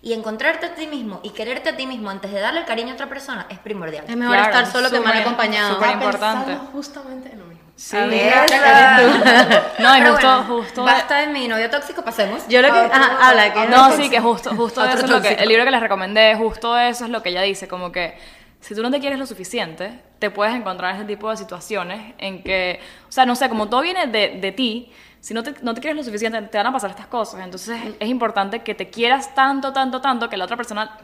[0.02, 2.90] y encontrarte a ti mismo y quererte a ti mismo antes de darle el cariño
[2.90, 4.04] a otra persona es primordial.
[4.08, 5.74] Es mejor Claro, estar solo que mal acompañado.
[5.74, 6.56] súper importante.
[6.72, 7.55] justamente en lo mismo.
[7.76, 7.96] Sí.
[9.78, 10.84] No, y justo, justo.
[10.84, 12.42] Basta de mi novio tóxico, pasemos.
[12.48, 15.28] Yo lo que- ajá, habla, que- No, sí, que justo, justo eso es lo que,
[15.34, 18.18] el libro que les recomendé, justo eso es lo que ella dice, como que
[18.60, 22.14] si tú no te quieres lo suficiente, te puedes encontrar en ese tipo de situaciones
[22.18, 25.54] en que, o sea, no sé, como todo viene de, de ti, si no te,
[25.62, 27.40] no te quieres lo suficiente, te van a pasar estas cosas.
[27.44, 30.96] Entonces es importante que te quieras tanto, tanto, tanto, que la otra persona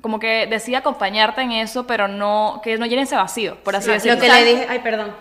[0.00, 3.90] como que decida acompañarte en eso, pero no, que no llene ese vacío, por así
[3.90, 4.16] decirlo.
[4.16, 5.14] Lo que le dije, ay, perdón.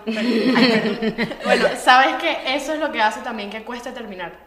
[1.43, 4.44] Bueno, sabes que eso es lo que hace también que cueste terminar.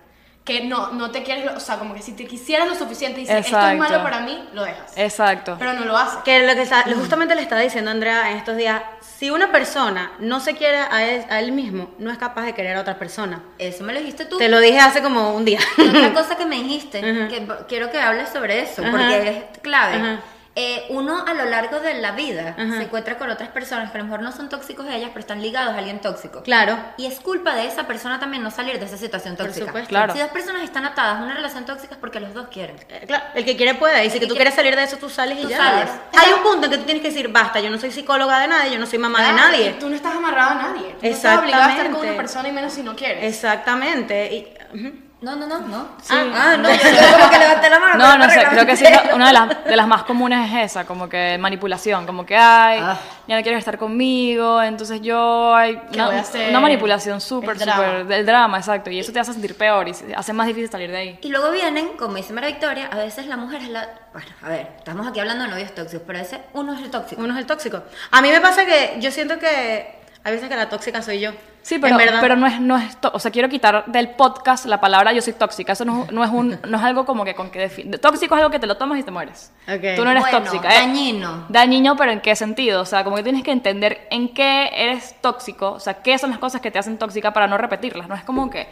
[0.48, 3.24] Que no, no te quieres, o sea, como que si te quisieras lo suficiente y
[3.24, 4.96] dices, esto es malo para mí, lo dejas.
[4.96, 5.56] Exacto.
[5.58, 6.20] Pero no lo haces.
[6.24, 8.80] Que lo que está- justamente le estaba diciendo Andrea en estos días,
[9.18, 12.54] si una persona no se quiere a él, a él mismo, no es capaz de
[12.54, 13.42] querer a otra persona.
[13.58, 14.38] Eso me lo dijiste tú.
[14.38, 15.60] Te lo dije hace como un día.
[15.76, 20.18] Otra cosa que me dijiste, que quiero que hables sobre eso, porque es clave.
[20.60, 22.78] Eh, uno a lo largo de la vida Ajá.
[22.78, 25.20] se encuentra con otras personas que a lo mejor no son tóxicos de ellas, pero
[25.20, 26.42] están ligados a alguien tóxico.
[26.42, 26.76] Claro.
[26.96, 29.66] Y es culpa de esa persona también no salir de esa situación Por tóxica.
[29.66, 29.88] supuesto.
[29.88, 30.12] Claro.
[30.14, 32.74] Si dos personas están atadas a una relación tóxica es porque los dos quieren.
[32.88, 34.04] Eh, Claro, el que quiere puede.
[34.04, 35.56] Y si que tú quiere- quieres salir de eso, tú sales y ya.
[35.58, 35.90] sales.
[36.18, 38.48] Hay un punto en que tú tienes que decir, basta, yo no soy psicóloga de
[38.48, 39.76] nadie, yo no soy mamá de nadie.
[39.78, 40.96] Tú no estás amarrado a nadie.
[41.00, 42.08] Tú No estás obligado a estar con Exactamente.
[42.08, 43.22] una persona y menos si no quieres.
[43.22, 44.34] Exactamente.
[44.34, 45.07] Y.
[45.20, 45.88] No, no, no, no.
[46.00, 46.14] Sí.
[46.14, 46.78] Ah, no, yo,
[47.18, 47.96] como que levanté la mano.
[47.98, 50.84] No, no sé, creo que sí, una de las, de las más comunes es esa,
[50.84, 52.96] como que manipulación, como que, ay, Ah.
[53.26, 56.50] ya no quieres estar conmigo, entonces yo, ay, ¿Qué una, voy a hacer?
[56.50, 60.32] una manipulación súper, súper, del drama, exacto, y eso te hace sentir peor y hace
[60.32, 61.18] más difícil salir de ahí.
[61.22, 63.88] Y luego vienen, como dice María Victoria, a veces la mujer es la...
[64.12, 66.90] Bueno, a ver, estamos aquí hablando de novios tóxicos, pero a veces uno es el
[66.92, 67.20] tóxico.
[67.20, 67.82] Uno es el tóxico.
[68.12, 71.32] A mí me pasa que yo siento que hay veces que la tóxica soy yo.
[71.68, 75.12] Sí, pero, pero no es, no es, o sea, quiero quitar del podcast la palabra
[75.12, 77.68] yo soy tóxica, eso no, no es un, no es algo como que con que
[77.68, 79.52] defi- tóxico es algo que te lo tomas y te mueres.
[79.68, 79.82] Ok.
[79.94, 80.78] Tú no eres Bueno, tóxica, ¿eh?
[80.86, 81.44] dañino.
[81.50, 82.80] Dañino, pero ¿en qué sentido?
[82.80, 86.30] O sea, como que tienes que entender en qué eres tóxico, o sea, qué son
[86.30, 88.08] las cosas que te hacen tóxica para no repetirlas.
[88.08, 88.68] No es como que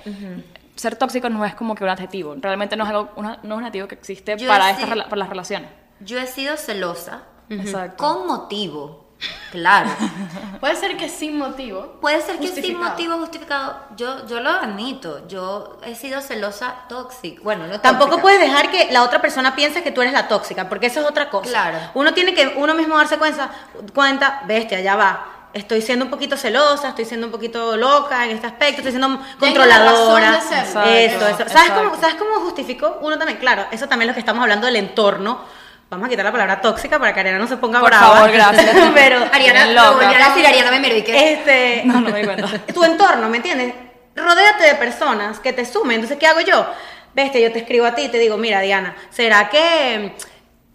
[0.74, 3.59] ser tóxico no es como que un adjetivo, realmente no es algo, una- no es
[3.59, 5.68] un adjetivo que existe Yo para, estas, para las relaciones.
[6.00, 7.96] Yo he sido celosa Exacto.
[8.02, 9.05] con motivo.
[9.50, 9.88] Claro.
[10.61, 11.96] Puede ser que sin motivo.
[12.00, 13.79] Puede ser que sin motivo justificado.
[13.96, 15.26] Yo, yo lo admito.
[15.29, 17.40] Yo he sido celosa tóxica.
[17.42, 18.22] Bueno, no Tampoco tóxica.
[18.22, 21.07] puedes dejar que la otra persona piense que tú eres la tóxica, porque eso es
[21.07, 21.48] otra cosa.
[21.48, 21.79] Claro.
[21.94, 23.50] Uno tiene que uno mismo darse cuenta,
[23.94, 25.33] cuenta, bestia, ya va.
[25.55, 29.18] Estoy siendo un poquito celosa, estoy siendo un poquito loca en este aspecto, estoy siendo
[29.38, 30.33] controladora.
[30.33, 30.66] razón de ser.
[31.14, 31.52] Eso, Exacto, eso.
[31.55, 31.96] ¿Sabes cómo.
[31.98, 32.98] ¿Sabes cómo justificó?
[33.00, 35.40] Uno también, claro, eso también es lo que estamos hablando del entorno.
[35.88, 38.16] Vamos a quitar la palabra tóxica para que Ariana no se ponga Por brava.
[38.16, 38.75] favor, gracias.
[38.94, 39.90] Pero Ariana, loca.
[39.92, 42.49] volví a decir Ariana este, No, no me cuenta.
[42.75, 43.72] tu entorno, ¿me entiendes?
[44.16, 45.96] Rodéate de personas que te sumen.
[45.96, 46.66] Entonces, ¿qué hago yo?
[47.14, 50.12] Bestia, yo te escribo a ti y te digo, mira, Diana, ¿será que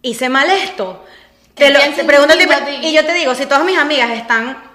[0.02, 1.06] hice mal esto?
[1.56, 2.34] Te lo te pregunto
[2.82, 4.71] y yo te digo, si todas mis amigas están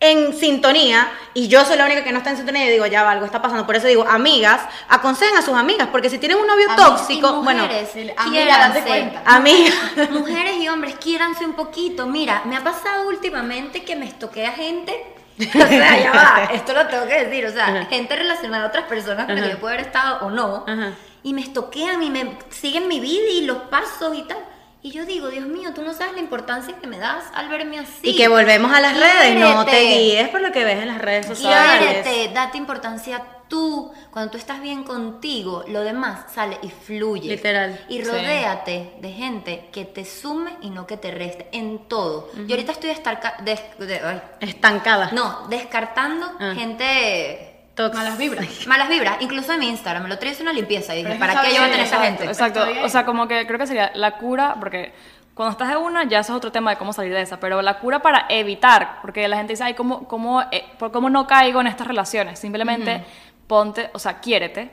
[0.00, 3.02] en sintonía y yo soy la única que no está en sintonía, yo digo, ya
[3.02, 3.66] va, algo está pasando.
[3.66, 6.96] Por eso digo, amigas, aconsejen a sus amigas, porque si tienen un novio Amigas y
[7.20, 8.82] tóxico, bueno, mujeres, amiga, quiéranse.
[8.82, 9.22] cuenta.
[9.26, 9.74] amigas.
[10.10, 12.06] Mujeres y hombres, quiéranse un poquito.
[12.06, 15.14] Mira, me ha pasado últimamente que me estoquea gente.
[15.40, 17.46] O sea, ya va, esto lo tengo que decir.
[17.46, 17.84] O sea, Ajá.
[17.86, 20.64] gente relacionada a otras personas con las que yo puedo haber estado o no.
[20.66, 20.92] Ajá.
[21.22, 24.36] Y me estoquean y me siguen mi vida y los pasos y tal.
[24.82, 27.78] Y yo digo, Dios mío, tú no sabes la importancia que me das al verme
[27.78, 28.00] así.
[28.02, 30.98] Y que volvemos a las redes, no te guíes por lo que ves en las
[30.98, 32.02] redes sociales.
[32.02, 33.92] Quiérete, date importancia tú.
[34.10, 37.28] Cuando tú estás bien contigo, lo demás sale y fluye.
[37.28, 37.78] Literal.
[37.90, 38.04] Y Sí.
[38.04, 42.30] rodéate de gente que te sume y no que te reste en todo.
[42.46, 45.10] Yo ahorita estoy destarca- des- de- ay, Estancada.
[45.12, 46.54] no, descartando Ah.
[46.56, 47.49] gente
[47.88, 48.46] Malas vibras.
[48.66, 51.54] malas vibras, incluso en mi Instagram, me lo traes una limpieza y dije, ¿para qué
[51.54, 52.24] yo voy a tener esa gente?
[52.24, 54.92] Exacto, o sea, como que creo que sería la cura, porque
[55.34, 57.62] cuando estás en una ya eso es otro tema de cómo salir de esa, pero
[57.62, 61.26] la cura para evitar, porque la gente dice, ay, ¿cómo, cómo, eh, por cómo no
[61.26, 62.38] caigo en estas relaciones?
[62.38, 63.04] Simplemente
[63.46, 64.70] ponte, o sea, quiérete,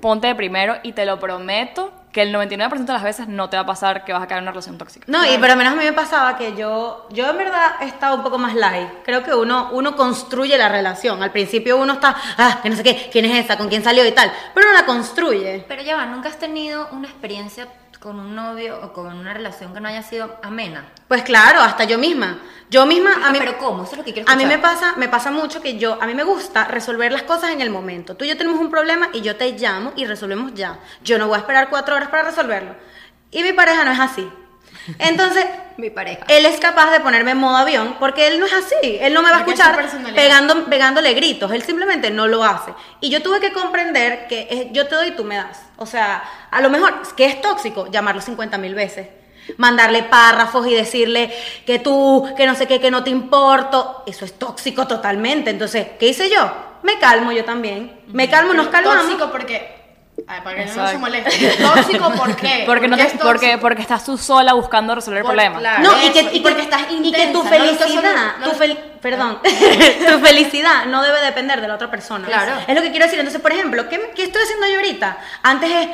[0.00, 3.56] ponte de primero y te lo prometo que el 99% de las veces no te
[3.56, 5.04] va a pasar que vas a caer en una relación tóxica.
[5.08, 7.86] No, y pero al menos a mí me pasaba que yo, yo en verdad he
[7.86, 8.88] estado un poco más light.
[9.04, 11.22] Creo que uno, uno construye la relación.
[11.22, 14.06] Al principio uno está, ah, que no sé qué, quién es esa, con quién salió
[14.06, 14.32] y tal.
[14.54, 15.64] Pero uno la construye.
[15.68, 17.68] Pero ya va, ¿nunca has tenido una experiencia
[18.00, 20.84] con un novio o con una relación que no haya sido amena?
[21.08, 22.38] Pues claro, hasta yo misma.
[22.70, 23.84] Yo misma, a Ah, mí, pero ¿cómo?
[23.84, 24.74] Eso es lo que quiero a mí me escuchar.
[24.74, 27.70] pasa, me pasa mucho que yo, a mí me gusta resolver las cosas en el
[27.70, 28.14] momento.
[28.16, 30.78] Tú y yo tenemos un problema y yo te llamo y resolvemos ya.
[31.02, 32.74] Yo no voy a esperar cuatro horas para resolverlo.
[33.30, 34.28] Y mi pareja no es así.
[34.98, 35.46] Entonces,
[35.78, 36.24] Mi pareja.
[36.28, 38.98] él es capaz de ponerme en modo avión porque él no es así.
[39.00, 41.50] Él no me va a Porque escuchar pegando, pegándole gritos.
[41.52, 42.74] Él simplemente no lo hace.
[43.00, 45.62] Y yo tuve que comprender que es- yo te doy y tú me das.
[45.76, 49.08] O sea, a lo mejor, que es tóxico, llamarlo 50 mil veces.
[49.56, 51.32] Mandarle párrafos y decirle
[51.66, 54.02] que tú, que no sé qué, que no te importo.
[54.06, 55.50] Eso es tóxico totalmente.
[55.50, 56.50] Entonces, ¿qué hice yo?
[56.82, 58.00] Me calmo yo también.
[58.08, 59.02] Me calmo, nos calmamos.
[59.04, 59.76] Tóxico porque.
[60.26, 61.48] Ay, para que no se moleste.
[61.62, 62.64] Tóxico, ¿por qué?
[62.66, 65.58] Porque, no ¿Por te, es porque, porque estás tú sola buscando resolver el Por- problema.
[65.60, 65.82] claro.
[65.82, 68.50] No, y que, y y que- porque estás y que tu intensa, no felicidad, no-
[68.50, 72.26] tu fel- perdón, tu felicidad no debe depender de la otra persona.
[72.26, 72.52] Claro.
[72.66, 73.18] Es lo que quiero decir.
[73.20, 75.18] Entonces, por ejemplo, ¿qué, qué estoy haciendo yo ahorita?
[75.42, 75.88] Antes es,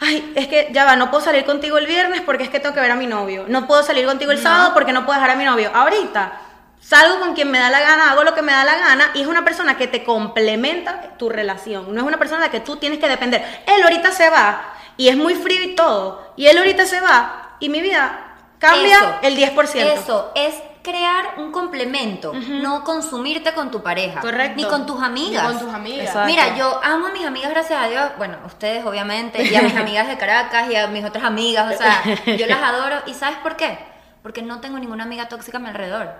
[0.00, 2.74] ay, es que ya va, no puedo salir contigo el viernes porque es que tengo
[2.74, 3.44] que ver a mi novio.
[3.48, 5.70] No puedo salir contigo el sábado porque no puedo dejar a mi novio.
[5.74, 6.40] Ahorita
[6.80, 9.22] salgo con quien me da la gana, hago lo que me da la gana y
[9.22, 11.94] es una persona que te complementa tu relación.
[11.94, 13.44] No es una persona de la que tú tienes que depender.
[13.66, 16.32] Él ahorita se va y es muy frío y todo.
[16.36, 19.74] Y él ahorita se va y mi vida cambia Eso, el 10%.
[19.74, 20.54] Eso, es
[20.86, 24.20] crear un complemento, no consumirte con tu pareja.
[24.20, 24.54] Correcto.
[24.54, 25.42] Ni con tus amigas.
[25.42, 26.06] Ni con tus amigas.
[26.06, 26.26] Exacto.
[26.26, 28.12] Mira, yo amo a mis amigas, gracias a Dios.
[28.18, 31.74] Bueno, ustedes obviamente, y a mis amigas de Caracas y a mis otras amigas.
[31.74, 32.04] O sea,
[32.36, 33.02] yo las adoro.
[33.06, 33.76] ¿Y sabes por qué?
[34.22, 36.14] Porque no tengo ninguna amiga tóxica a mi alrededor.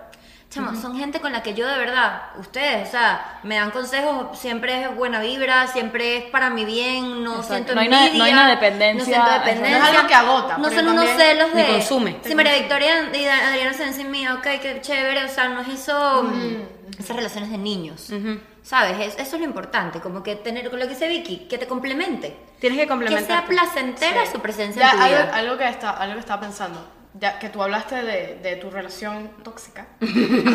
[0.49, 4.39] Chamo, son gente con la que yo de verdad, ustedes, o sea, me dan consejos,
[4.39, 7.53] siempre es buena vibra, siempre es para mi bien, no Exacto.
[7.53, 9.77] siento No hay una- envidia, no hay una dependencia, no siento dependencia.
[9.79, 11.65] No es algo que agota, No son unos celos de...
[11.67, 12.15] consume.
[12.23, 15.59] Si María Victoria y Adriana se ven sin mí, ok, qué chévere, o sea, no
[15.61, 16.31] es eso,
[16.97, 18.09] esas relaciones de niños,
[18.63, 18.97] ¿sabes?
[18.99, 21.67] Es- eso es lo importante, como que tener, con lo que dice Vicky, que te
[21.67, 22.37] complemente.
[22.61, 23.25] Tienes que Que complementar.
[23.27, 25.35] sea placentera su presencia Ya, en tu algo, vida.
[25.35, 26.93] algo que está, algo que estaba pensando.
[27.19, 29.87] Ya que tú hablaste de, de tu relación tóxica.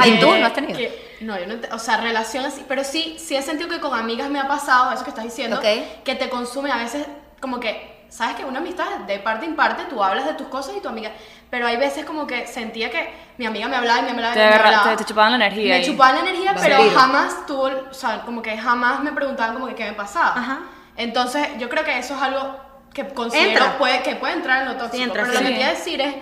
[0.00, 0.78] Ay, ¿tú Eh, no has tenido?
[0.78, 3.98] que- no, yo no, o sea, relaciones, sí, pero sí, sí he sentido que con
[3.98, 5.64] amigas me ha pasado eso que estás diciendo, Ok.
[6.04, 7.06] que te consume a veces
[7.40, 10.74] como que, sabes que una amistad de parte en parte, tú hablas de tus cosas
[10.76, 11.10] y tu amiga,
[11.50, 14.34] pero hay veces como que sentía que mi amiga me hablaba y me hablaba y
[14.34, 14.90] Te me agarra- hablaba.
[14.90, 15.84] te- te chupaban la energía Me ahí.
[15.86, 19.74] chupaban la energía, pero jamás tuvo, o sea, como que jamás me preguntaban como que
[19.74, 20.34] qué me pasaba.
[20.38, 20.60] Ajá.
[20.96, 22.60] Entonces, yo creo que eso es algo
[22.94, 23.78] que considero Entra.
[23.78, 25.02] puede, que puede entrar en lo tóxico.
[25.02, 25.42] entra, pero sí.
[25.42, 26.14] lo que quiero decir es,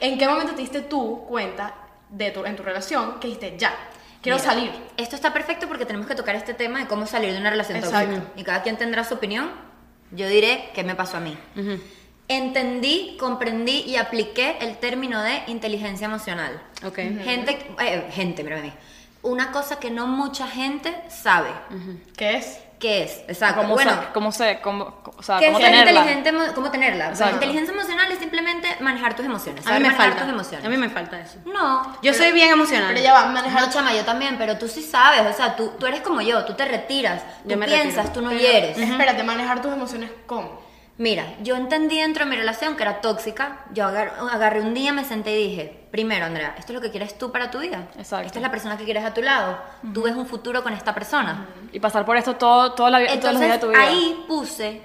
[0.00, 1.74] ¿en qué momento te diste tú cuenta
[2.08, 3.74] de tu, en tu relación que dijiste, ya,
[4.22, 4.70] quiero Mira, salir?
[4.96, 7.78] Esto está perfecto porque tenemos que tocar este tema de cómo salir de una relación
[7.78, 8.14] Exacto.
[8.14, 8.32] tóxica.
[8.36, 9.50] Y cada quien tendrá su opinión.
[10.12, 11.36] Yo diré qué me pasó a mí.
[12.26, 16.60] Entendí, comprendí y apliqué el término de inteligencia emocional.
[16.84, 16.96] Ok.
[16.96, 18.72] Gente, eh, gente, mira a mí.
[19.22, 21.50] Una cosa que no mucha gente sabe.
[22.16, 22.60] ¿Qué es?
[22.80, 23.18] ¿Qué es?
[23.28, 23.60] Exacto.
[23.60, 25.90] ¿Cómo, bueno, se- cómo se, cómo, o sea, ¿Qué cómo es tenerla?
[26.00, 26.54] inteligente?
[26.54, 27.08] ¿Cómo tenerla?
[27.10, 27.34] Exacto.
[27.34, 29.66] inteligencia emocional es simplemente manejar tus emociones.
[29.66, 30.22] A mí me manejar falta.
[30.24, 30.66] tus emociones.
[30.66, 31.36] A mí me falta eso.
[31.44, 31.96] No.
[32.02, 32.88] Yo soy bien emocional.
[32.94, 33.60] Pero ya va, manejar...
[33.66, 36.42] No, chama, yo también, pero tú sí sabes, o sea, tú, tú eres como yo,
[36.46, 38.12] tú te retiras, tú Yo me piensas, retiro.
[38.14, 38.78] tú no pero- hieres.
[38.78, 40.58] Espérate, manejar tus emociones, ¿cómo?
[41.00, 44.92] Mira, yo entendí dentro de mi relación que era tóxica, yo agar- agarré un día,
[44.92, 47.88] me senté y dije, primero, Andrea, esto es lo que quieres tú para tu vida.
[47.96, 48.26] Exacto.
[48.26, 49.56] Esta es la persona que quieres a tu lado.
[49.94, 51.46] Tú ves un futuro con esta persona.
[51.72, 53.82] Y pasar por esto todo, toda la, vi- todos los días de Entonces, tu vida.
[53.82, 54.82] ahí puse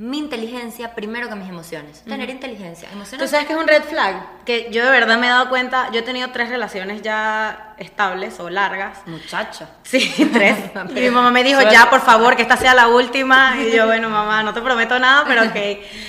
[0.00, 2.02] mi inteligencia primero que mis emociones.
[2.04, 2.88] Tener inteligencia.
[2.88, 3.30] Tú Emociones.
[3.30, 5.98] sabes que es un red flag, que yo de verdad me he dado cuenta, yo
[5.98, 8.98] he tenido tres relaciones ya estables o largas.
[9.06, 9.68] Muchacha.
[9.82, 9.98] Sí,
[10.32, 10.56] tres.
[10.94, 13.56] Y mi mamá me dijo, ya, por favor, que esta sea la última.
[13.60, 15.56] Y yo, bueno, mamá, no te prometo nada, pero ok.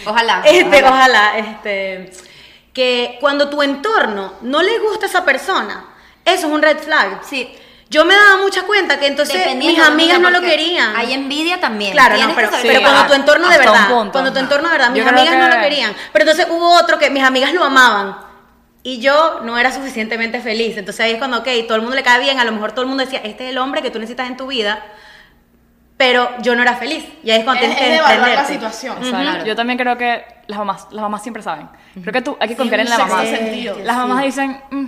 [0.06, 0.90] Ojalá, Este, ojalá.
[0.92, 2.12] ojalá, este,
[2.72, 5.84] que cuando tu entorno no le gusta a esa persona,
[6.24, 7.22] eso es un red flag.
[7.24, 7.52] Sí.
[7.90, 10.96] Yo me daba mucha cuenta que entonces mis amigas amiga, no lo querían.
[10.96, 11.92] Hay envidia también.
[11.94, 14.68] Claro, no, que pero, pero Sí, cuando tu entorno de verdad, punto, cuando tu entorno
[14.68, 17.52] de verdad, mis amigas no lo que- querían, pero entonces hubo otro que mis amigas
[17.54, 18.16] lo amaban
[18.84, 20.78] y yo no era suficientemente feliz.
[20.78, 22.82] Entonces ahí es cuando, ok, todo el mundo le cae bien, a lo mejor todo
[22.84, 24.84] el mundo decía, este es el hombre que tú necesitas en tu vida,
[25.98, 27.04] pero yo no era feliz.
[27.24, 28.98] Y ahí es cuando Es, tienes es que de evaluar la situación.
[28.98, 29.20] Exacto.
[29.20, 29.46] Claro.
[29.46, 31.68] Yo también creo que las mamás, las mamás siempre saben.
[32.02, 33.26] Creo que tú hay que confiar un en la mamá.
[33.26, 33.78] sentido.
[33.84, 34.86] Las mamás dicen, "Mm,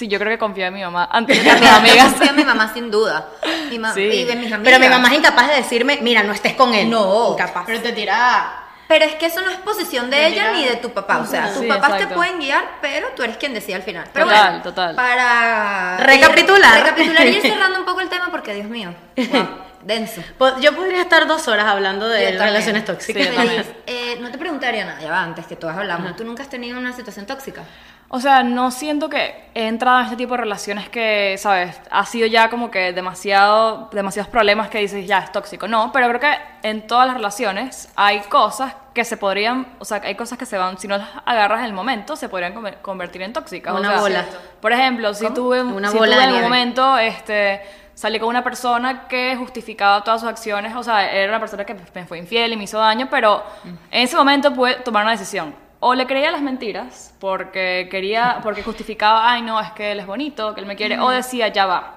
[0.00, 2.04] sí, yo creo que confío en mi mamá antes que en mis amigas.
[2.12, 3.28] confío en mi mamá sin duda.
[3.70, 4.00] Mi ma- Sí.
[4.00, 4.60] y en mis amigas.
[4.64, 6.88] Pero mi mamá es incapaz de decirme, mira, no estés con él.
[6.90, 7.32] No.
[7.32, 7.64] Incapaz.
[7.66, 8.56] Pero te tira...
[8.88, 10.56] Pero es que eso no es posición de De ella mirar.
[10.56, 11.18] ni de tu papá.
[11.18, 12.16] O sea, tus Sí, papás te exacto.
[12.16, 14.04] pueden guiar, pero tú eres quien decide al final.
[14.12, 14.96] Pero Total, bueno, total.
[14.96, 16.78] Para Recapitular.
[16.80, 18.92] ir- recapitular y ir cerrando un poco el tema porque, Dios mío.
[19.16, 19.48] wow.
[19.82, 20.20] denso.
[20.38, 23.28] Po- Yo podría estar dos horas hablando de relaciones tóxicas.
[23.28, 23.62] Sí.
[23.86, 26.16] Eh, no te preguntaría nada, ya va, antes que todas hablamos.
[26.16, 27.62] ¿Tú nunca has tenido una situación tóxica?
[28.12, 31.80] O sea, no siento que he entrado en este tipo de relaciones que, ¿sabes?
[31.92, 35.68] Ha sido ya como que demasiado, demasiados problemas que dices, ya, es tóxico.
[35.68, 36.36] No, pero creo que
[36.68, 40.58] en todas las relaciones hay cosas que se podrían, o sea, hay cosas que se
[40.58, 43.72] van, si no las agarras en el momento, se podrían conver- convertir en tóxicas.
[43.72, 44.24] O Una sea, bola.
[44.60, 45.34] Por ejemplo, si ¿Cómo?
[45.36, 47.62] tuve, Una si bola tuve en un momento, este,
[47.94, 51.74] salí con una persona que justificaba todas sus acciones, o sea, era una persona que
[51.94, 55.54] me fue infiel y me hizo daño, pero en ese momento pude tomar una decisión.
[55.82, 60.06] O le creía las mentiras porque quería, porque justificaba, ay no, es que él es
[60.06, 61.96] bonito, que él me quiere, o decía, ya va.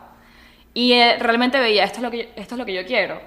[0.73, 3.19] Y eh, realmente veía, esto es, lo que yo, esto es lo que yo quiero.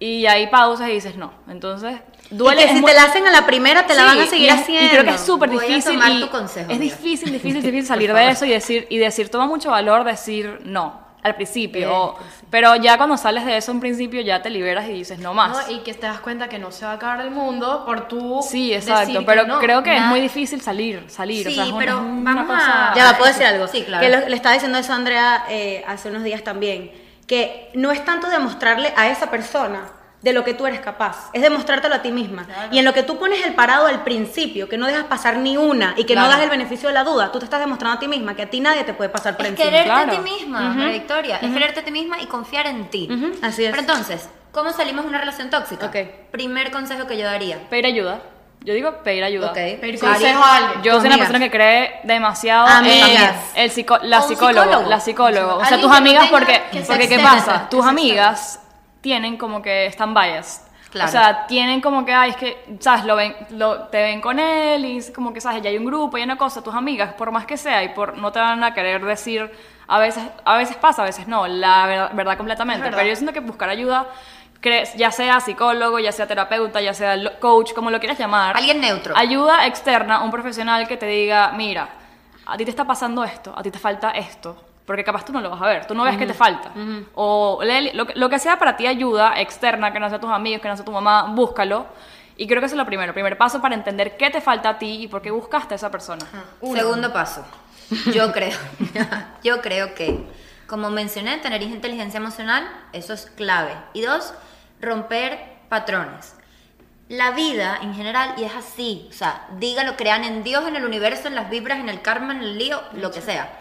[0.00, 1.32] Y ahí pausas y dices, no.
[1.48, 2.62] Entonces, duele.
[2.62, 4.26] y que si muy- te la hacen a la primera, te la Sí, van a
[4.26, 4.86] seguir y es- haciendo.
[4.86, 5.92] Y creo que es súper a difícil.
[5.92, 6.96] tomar y tu consejo, es amiga.
[6.96, 11.00] difícil, difícil, difícil salir de eso y decir, y decir, toma mucho valor decir no
[11.22, 11.94] al principio.
[11.96, 12.18] o-
[12.50, 15.68] pero ya cuando sales de eso en principio ya te liberas y dices no más.
[15.68, 15.74] ¿no?
[15.74, 18.42] Y que te das cuenta que no se va a acabar el mundo por tu
[18.42, 19.00] sí, exacto.
[19.06, 19.58] decir que Pero no.
[19.60, 21.46] creo que es muy difícil salir, salir.
[21.46, 23.68] o Sí, sea, pero una vamos cosa- a- Ya va, puedo decir algo.
[23.68, 24.02] Sí, claro.
[24.04, 26.90] Que lo- le estaba diciendo eso a Andrea eh, hace unos días también.
[27.26, 29.82] Que no es tanto demostrarle a esa persona
[30.22, 32.46] de lo que tú eres capaz, es demostrártelo a ti misma.
[32.70, 35.56] Y en lo que tú pones el parado al principio, que no dejas pasar ni
[35.56, 38.00] una y que no das el beneficio de la duda, tú te estás demostrando a
[38.00, 39.68] ti misma que a ti nadie te puede pasar por Es encima.
[39.70, 41.38] quererte a ti misma, María Victoria.
[41.42, 43.08] Es quererte a ti misma y confiar en ti.
[43.42, 43.70] Así es.
[43.70, 45.86] Pero entonces, ¿cómo salimos de una relación tóxica?
[45.86, 45.96] Ok.
[46.30, 47.58] Primer consejo que yo daría.
[47.68, 48.20] Pedir ayuda.
[48.64, 49.48] Yo digo pedir ayuda.
[49.48, 49.54] Ok.
[49.54, 50.82] Pedir consejo a alguien.
[50.84, 53.34] Yo soy una persona que cree demasiado Amigas.
[53.56, 54.88] en el psico- la psicólogo, psicólogo.
[54.88, 55.56] la psicólogo.
[55.56, 57.68] O sea, tus amigas, porque, porque ¿qué pasa?
[57.68, 58.60] Tus amigas
[59.02, 60.62] tienen como que están biased.
[60.90, 61.08] Claro.
[61.08, 63.04] O sea, tienen como que, ay, es que, ¿sabes?
[63.04, 65.62] Lo ven, lo, te ven con él y es como que, ¿sabes?
[65.62, 66.62] Ya hay un grupo, hay una cosa.
[66.62, 69.50] Tus amigas, por más que sea, y por no te van a querer decir,
[69.86, 72.82] a veces, a veces pasa, a veces no, la verdad, verdad completamente.
[72.82, 72.98] verdad.
[72.98, 74.06] Pero yo siento que buscar ayuda,
[74.96, 78.56] ya sea psicólogo, ya sea terapeuta, ya sea coach, como lo quieras llamar.
[78.56, 79.16] Alguien neutro.
[79.16, 81.88] Ayuda externa, un profesional que te diga, mira,
[82.44, 84.62] a ti te está pasando esto, a ti te falta esto.
[84.86, 86.70] Porque capaz tú no lo vas a ver, tú no ves que te falta.
[87.14, 90.30] O lee- lo, que- lo que sea para ti ayuda externa, que no sea tus
[90.30, 91.86] amigos, que no sea tu mamá, búscalo.
[92.36, 94.78] Y creo que eso es lo primero, primer paso para entender qué te falta a
[94.78, 96.24] ti y por qué buscaste a esa persona.
[96.80, 97.44] Segundo paso.
[98.12, 98.58] Yo creo.
[99.44, 100.24] yo creo que,
[100.66, 103.72] como mencioné, tener inteligencia emocional, eso es clave.
[103.92, 104.32] Y dos,
[104.80, 106.34] romper patrones.
[107.08, 110.84] La vida en general, y es así, o sea, dígalo, crean en Dios, en el
[110.86, 113.52] universo, en las vibras, en el karma, en el lío, lo que sea.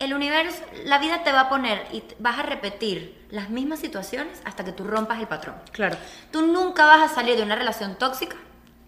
[0.00, 4.40] El universo, la vida te va a poner y vas a repetir las mismas situaciones
[4.46, 5.56] hasta que tú rompas el patrón.
[5.72, 5.96] Claro.
[6.32, 8.36] Tú nunca vas a salir de una relación tóxica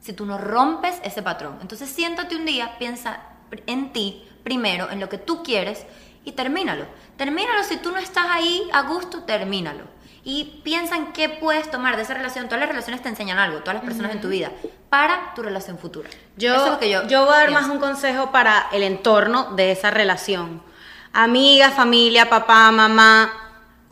[0.00, 1.58] si tú no rompes ese patrón.
[1.60, 3.20] Entonces siéntate un día, piensa
[3.66, 5.84] en ti primero, en lo que tú quieres
[6.24, 6.86] y termínalo.
[7.18, 9.84] Termínalo, si tú no estás ahí a gusto, termínalo.
[10.24, 12.46] Y piensa en qué puedes tomar de esa relación.
[12.46, 14.50] Todas las relaciones te enseñan algo, todas las personas en tu vida,
[14.88, 16.08] para tu relación futura.
[16.38, 17.66] Yo, Eso es lo que yo, yo voy a dar pienso.
[17.66, 20.71] más un consejo para el entorno de esa relación.
[21.12, 23.32] Amiga, familia, papá, mamá.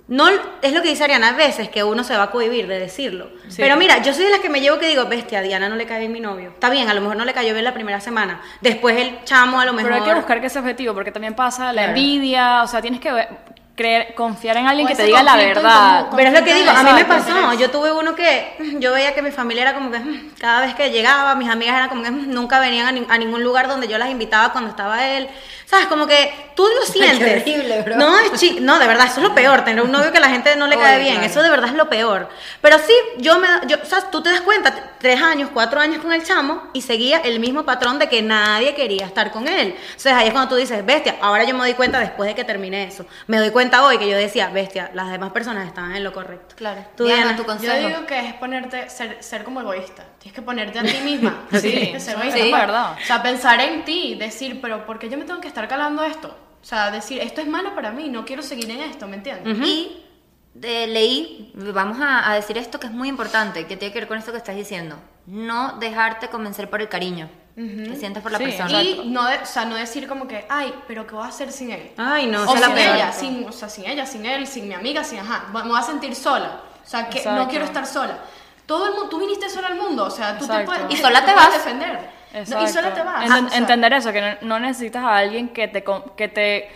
[0.09, 2.81] No, es lo que dice Ariana, a veces que uno se va a cohibir de
[2.81, 3.31] decirlo.
[3.49, 3.57] Sí.
[3.63, 5.77] Pero mira, yo soy de las que me llevo que digo, bestia, a Diana no
[5.77, 6.49] le cae bien mi novio.
[6.51, 8.41] Está bien, a lo mejor no le cayó bien la primera semana.
[8.61, 9.93] Después el chamo a lo mejor...
[9.93, 11.89] Pero hay que buscar que ese objetivo, porque también pasa la Claro.
[11.91, 13.29] envidia, o sea, tienes que ver-
[13.77, 16.01] creer, confiar en alguien O que te diga la verdad.
[16.05, 18.93] común, Pero es lo que digo, a mí me pasó, yo tuve uno que yo
[18.93, 21.89] veía que mi familia era como que mm, cada vez que llegaba, mis amigas eran
[21.89, 24.71] como que mm, nunca venían a, ni- a ningún lugar donde yo las invitaba cuando
[24.71, 25.29] estaba él.
[25.65, 25.87] ¿Sabes?
[25.87, 27.43] Como que tú lo sientes.
[27.43, 27.97] horrible, bro.
[27.97, 30.21] No, es chi- no, de verdad, eso es lo peor, tener un novio que a
[30.21, 31.31] la gente no le cae Oye, bien, claro.
[31.31, 32.29] eso de verdad es lo peor.
[32.61, 36.03] Pero sí, yo me, yo, o sea, tú te das cuenta, tres años, cuatro años
[36.03, 39.77] con el chamo y seguía el mismo patrón de que nadie quería estar con él.
[39.87, 42.43] Entonces ahí es cuando tú dices, bestia, ahora yo me doy cuenta después de que
[42.45, 43.07] terminé eso.
[43.29, 46.55] Me doy cuenta hoy que yo decía, bestia, las demás personas estaban en lo correcto.
[46.57, 46.85] Claro.
[46.96, 47.37] Tú, Diana, Diana.
[47.37, 47.88] tu Yo consejo.
[47.88, 50.05] digo que es ponerte, ser, ser como egoísta.
[50.18, 51.44] Tienes que ponerte a ti misma.
[51.53, 52.38] Sí, ser sí, egoísta.
[52.38, 52.96] es verdad.
[53.01, 56.03] O sea, pensar en ti, decir, pero ¿por qué yo me tengo que estar calando
[56.05, 56.29] esto?
[56.62, 59.57] O sea, decir, esto es malo para mí, no quiero seguir en esto, ¿me entiendes?
[59.66, 60.05] Y
[60.55, 64.09] de- leí, vamos a, a decir esto que es muy importante, que tiene que ver
[64.09, 64.97] con esto que estás diciendo.
[65.27, 68.83] No dejarte convencer por el cariño que sientes por la Sí, persona.
[68.83, 71.53] Y no, de- o sea, no decir como que, ay, pero ¿qué voy a hacer
[71.53, 71.93] sin él?
[71.99, 72.97] Ay, no, o la sin peor.
[72.97, 75.79] ella, sin, o sea, sin ella, sin él, sin mi amiga, sin, ajá, me voy
[75.79, 76.61] a sentir sola.
[76.83, 77.49] O sea, que no Exacto.
[77.51, 78.18] quiero estar sola.
[78.64, 80.72] Todo el mundo, tú viniste sola al mundo, o sea, tú te Exacto.
[80.87, 81.53] puedes, Y sola te puedes vas.
[81.64, 82.11] defender.
[82.49, 83.24] No, y sola te vas.
[83.29, 85.85] Enten- O sea, entender eso, que no, no necesitas a alguien que te,
[86.16, 86.70] que te,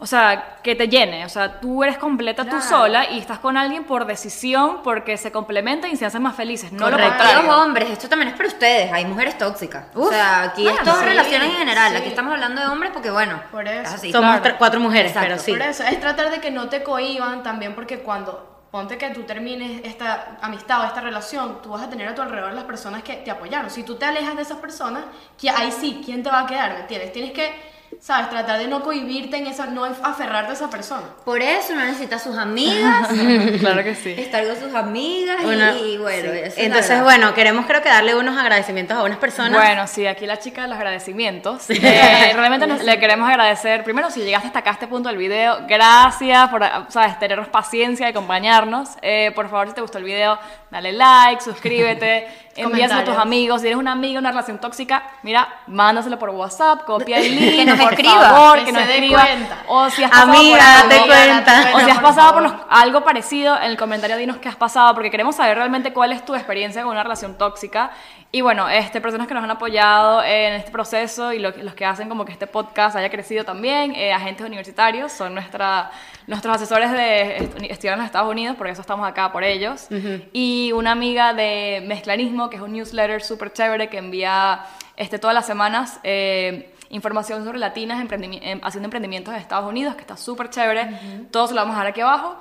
[0.00, 1.24] o sea, que te llene.
[1.24, 5.30] O sea, tú eres completa tú sola y estás con alguien por decisión, porque se
[5.30, 6.72] complementan y se hacen más felices.
[6.72, 7.22] No lo Correcto.
[7.22, 7.62] Los contrario.
[7.62, 9.84] hombres, esto también es para ustedes, hay mujeres tóxicas.
[9.94, 11.96] o sea, aquí claro, esto es sí, relaciones en general, sí.
[11.98, 13.80] aquí estamos hablando de hombres porque bueno, Por eso.
[13.82, 14.10] es así.
[14.12, 14.56] Somos Claro.
[14.58, 15.28] cuatro mujeres, Exacto.
[15.28, 15.52] pero sí.
[15.52, 19.24] Por eso, es tratar de que no te cohiban también, porque cuando ponte que tú
[19.24, 23.02] termines esta amistad o esta relación, tú vas a tener a tu alrededor las personas
[23.02, 23.68] que te apoyaron.
[23.68, 25.02] Si tú te alejas de esas personas,
[25.38, 26.72] que ahí sí, ¿quién te va a quedar?
[26.74, 27.12] ¿Me entiendes?
[27.12, 27.52] Tienes que,
[28.00, 28.30] ¿sabes?
[28.30, 31.02] Tratar de no cohibirte en eso, no aferrarte a esa persona.
[31.24, 33.08] Por eso no necesita sus amigas,
[33.60, 34.14] claro que sí.
[34.16, 36.30] estar con sus amigas y- Una- y, bueno.
[36.46, 36.52] sí.
[36.62, 39.52] Entonces, bueno, queremos creo que darle unos agradecimientos a unas personas.
[39.60, 41.68] Bueno, sí, aquí la chica de los agradecimientos.
[41.70, 45.18] Eh, realmente nos- le queremos agradecer, primero, si llegaste hasta acá a este punto del
[45.18, 48.88] video, gracias por, sabes, tenernos paciencia y acompañarnos.
[49.02, 50.38] Eh, por favor, si te gustó el video,
[50.70, 53.60] dale like, suscríbete, envíaselo a tus amigos.
[53.60, 57.92] Si eres una amiga, una relación tóxica, mira, mándaselo por WhatsApp, copia el link, por
[57.92, 58.20] escriba.
[58.30, 59.22] favor, Que que nos escriba.
[59.22, 59.58] cuenta.
[59.68, 61.70] O si has pasado Amiga, por algo- date cuenta.
[61.74, 64.56] o si has por pasado por los- algo parecido, en el comentario dinos qué has
[64.56, 67.90] pasado, porque queremos saber realmente cuál es tu experiencia con una relación tóxica.
[68.32, 71.84] Y bueno, este, personas que nos han apoyado en este proceso y lo los que
[71.84, 75.90] hacen como que este podcast haya crecido también, eh, agentes universitarios, son nuestra,
[76.28, 79.88] nuestros asesores de est- estudiar en los Estados Unidos, por eso estamos acá por ellos.
[80.32, 84.60] Y una amiga de Mezclanismo, que es un newsletter súper chévere que envía
[84.96, 85.98] este, todas las semanas.
[86.04, 91.26] eh, información sobre latinas emprendimi- em, haciendo emprendimientos en Estados Unidos, que está súper chévere.
[91.30, 92.36] Todo se lo vamos a dejar aquí abajo.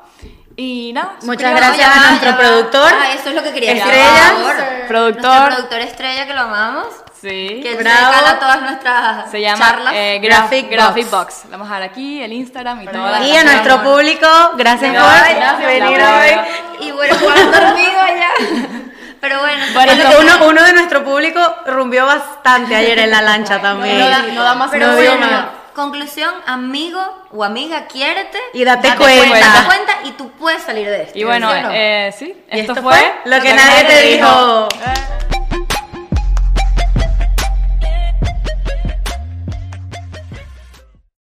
[0.55, 1.13] Y nada.
[1.23, 2.91] Muchas gracias ya, a nuestro ya productor.
[2.93, 4.33] Ah, eso es lo que quería decir, Estrella.
[4.43, 4.87] por.
[4.87, 5.23] Productor.
[5.23, 6.87] Nuestro productor estrella que lo amamos.
[7.21, 7.59] Sí.
[7.63, 8.13] Que Bravo.
[8.13, 9.93] se todas nuestras Se llama charlas.
[9.95, 11.43] eh, Graphic Graphic, Box.
[11.43, 11.51] Box.
[11.51, 13.23] Vamos a dejar aquí el Instagram y todo.
[13.23, 14.27] Y a nuestro público,
[14.57, 16.87] gracias por venir hoy.
[16.87, 18.29] Y bueno, Juan dormido allá.
[19.21, 22.99] Pero bueno, Bueno, es lo Uno, que- uno, uno de nuestro público rumbió bastante ayer
[22.99, 23.99] en la lancha también.
[23.99, 25.45] No da, no da más Pero No bueno, más.
[25.75, 27.01] conclusión, amigo
[27.31, 28.39] o amiga, quiérete.
[28.53, 29.39] Y date Date cuenta.
[29.39, 31.17] Date cuenta y tú puedes salir de esto.
[31.17, 31.69] Y bueno, ¿sí no?
[31.73, 34.67] eh, sí, esto, esto fue fue lo que nadie te dijo.
[34.73, 35.38] Eh.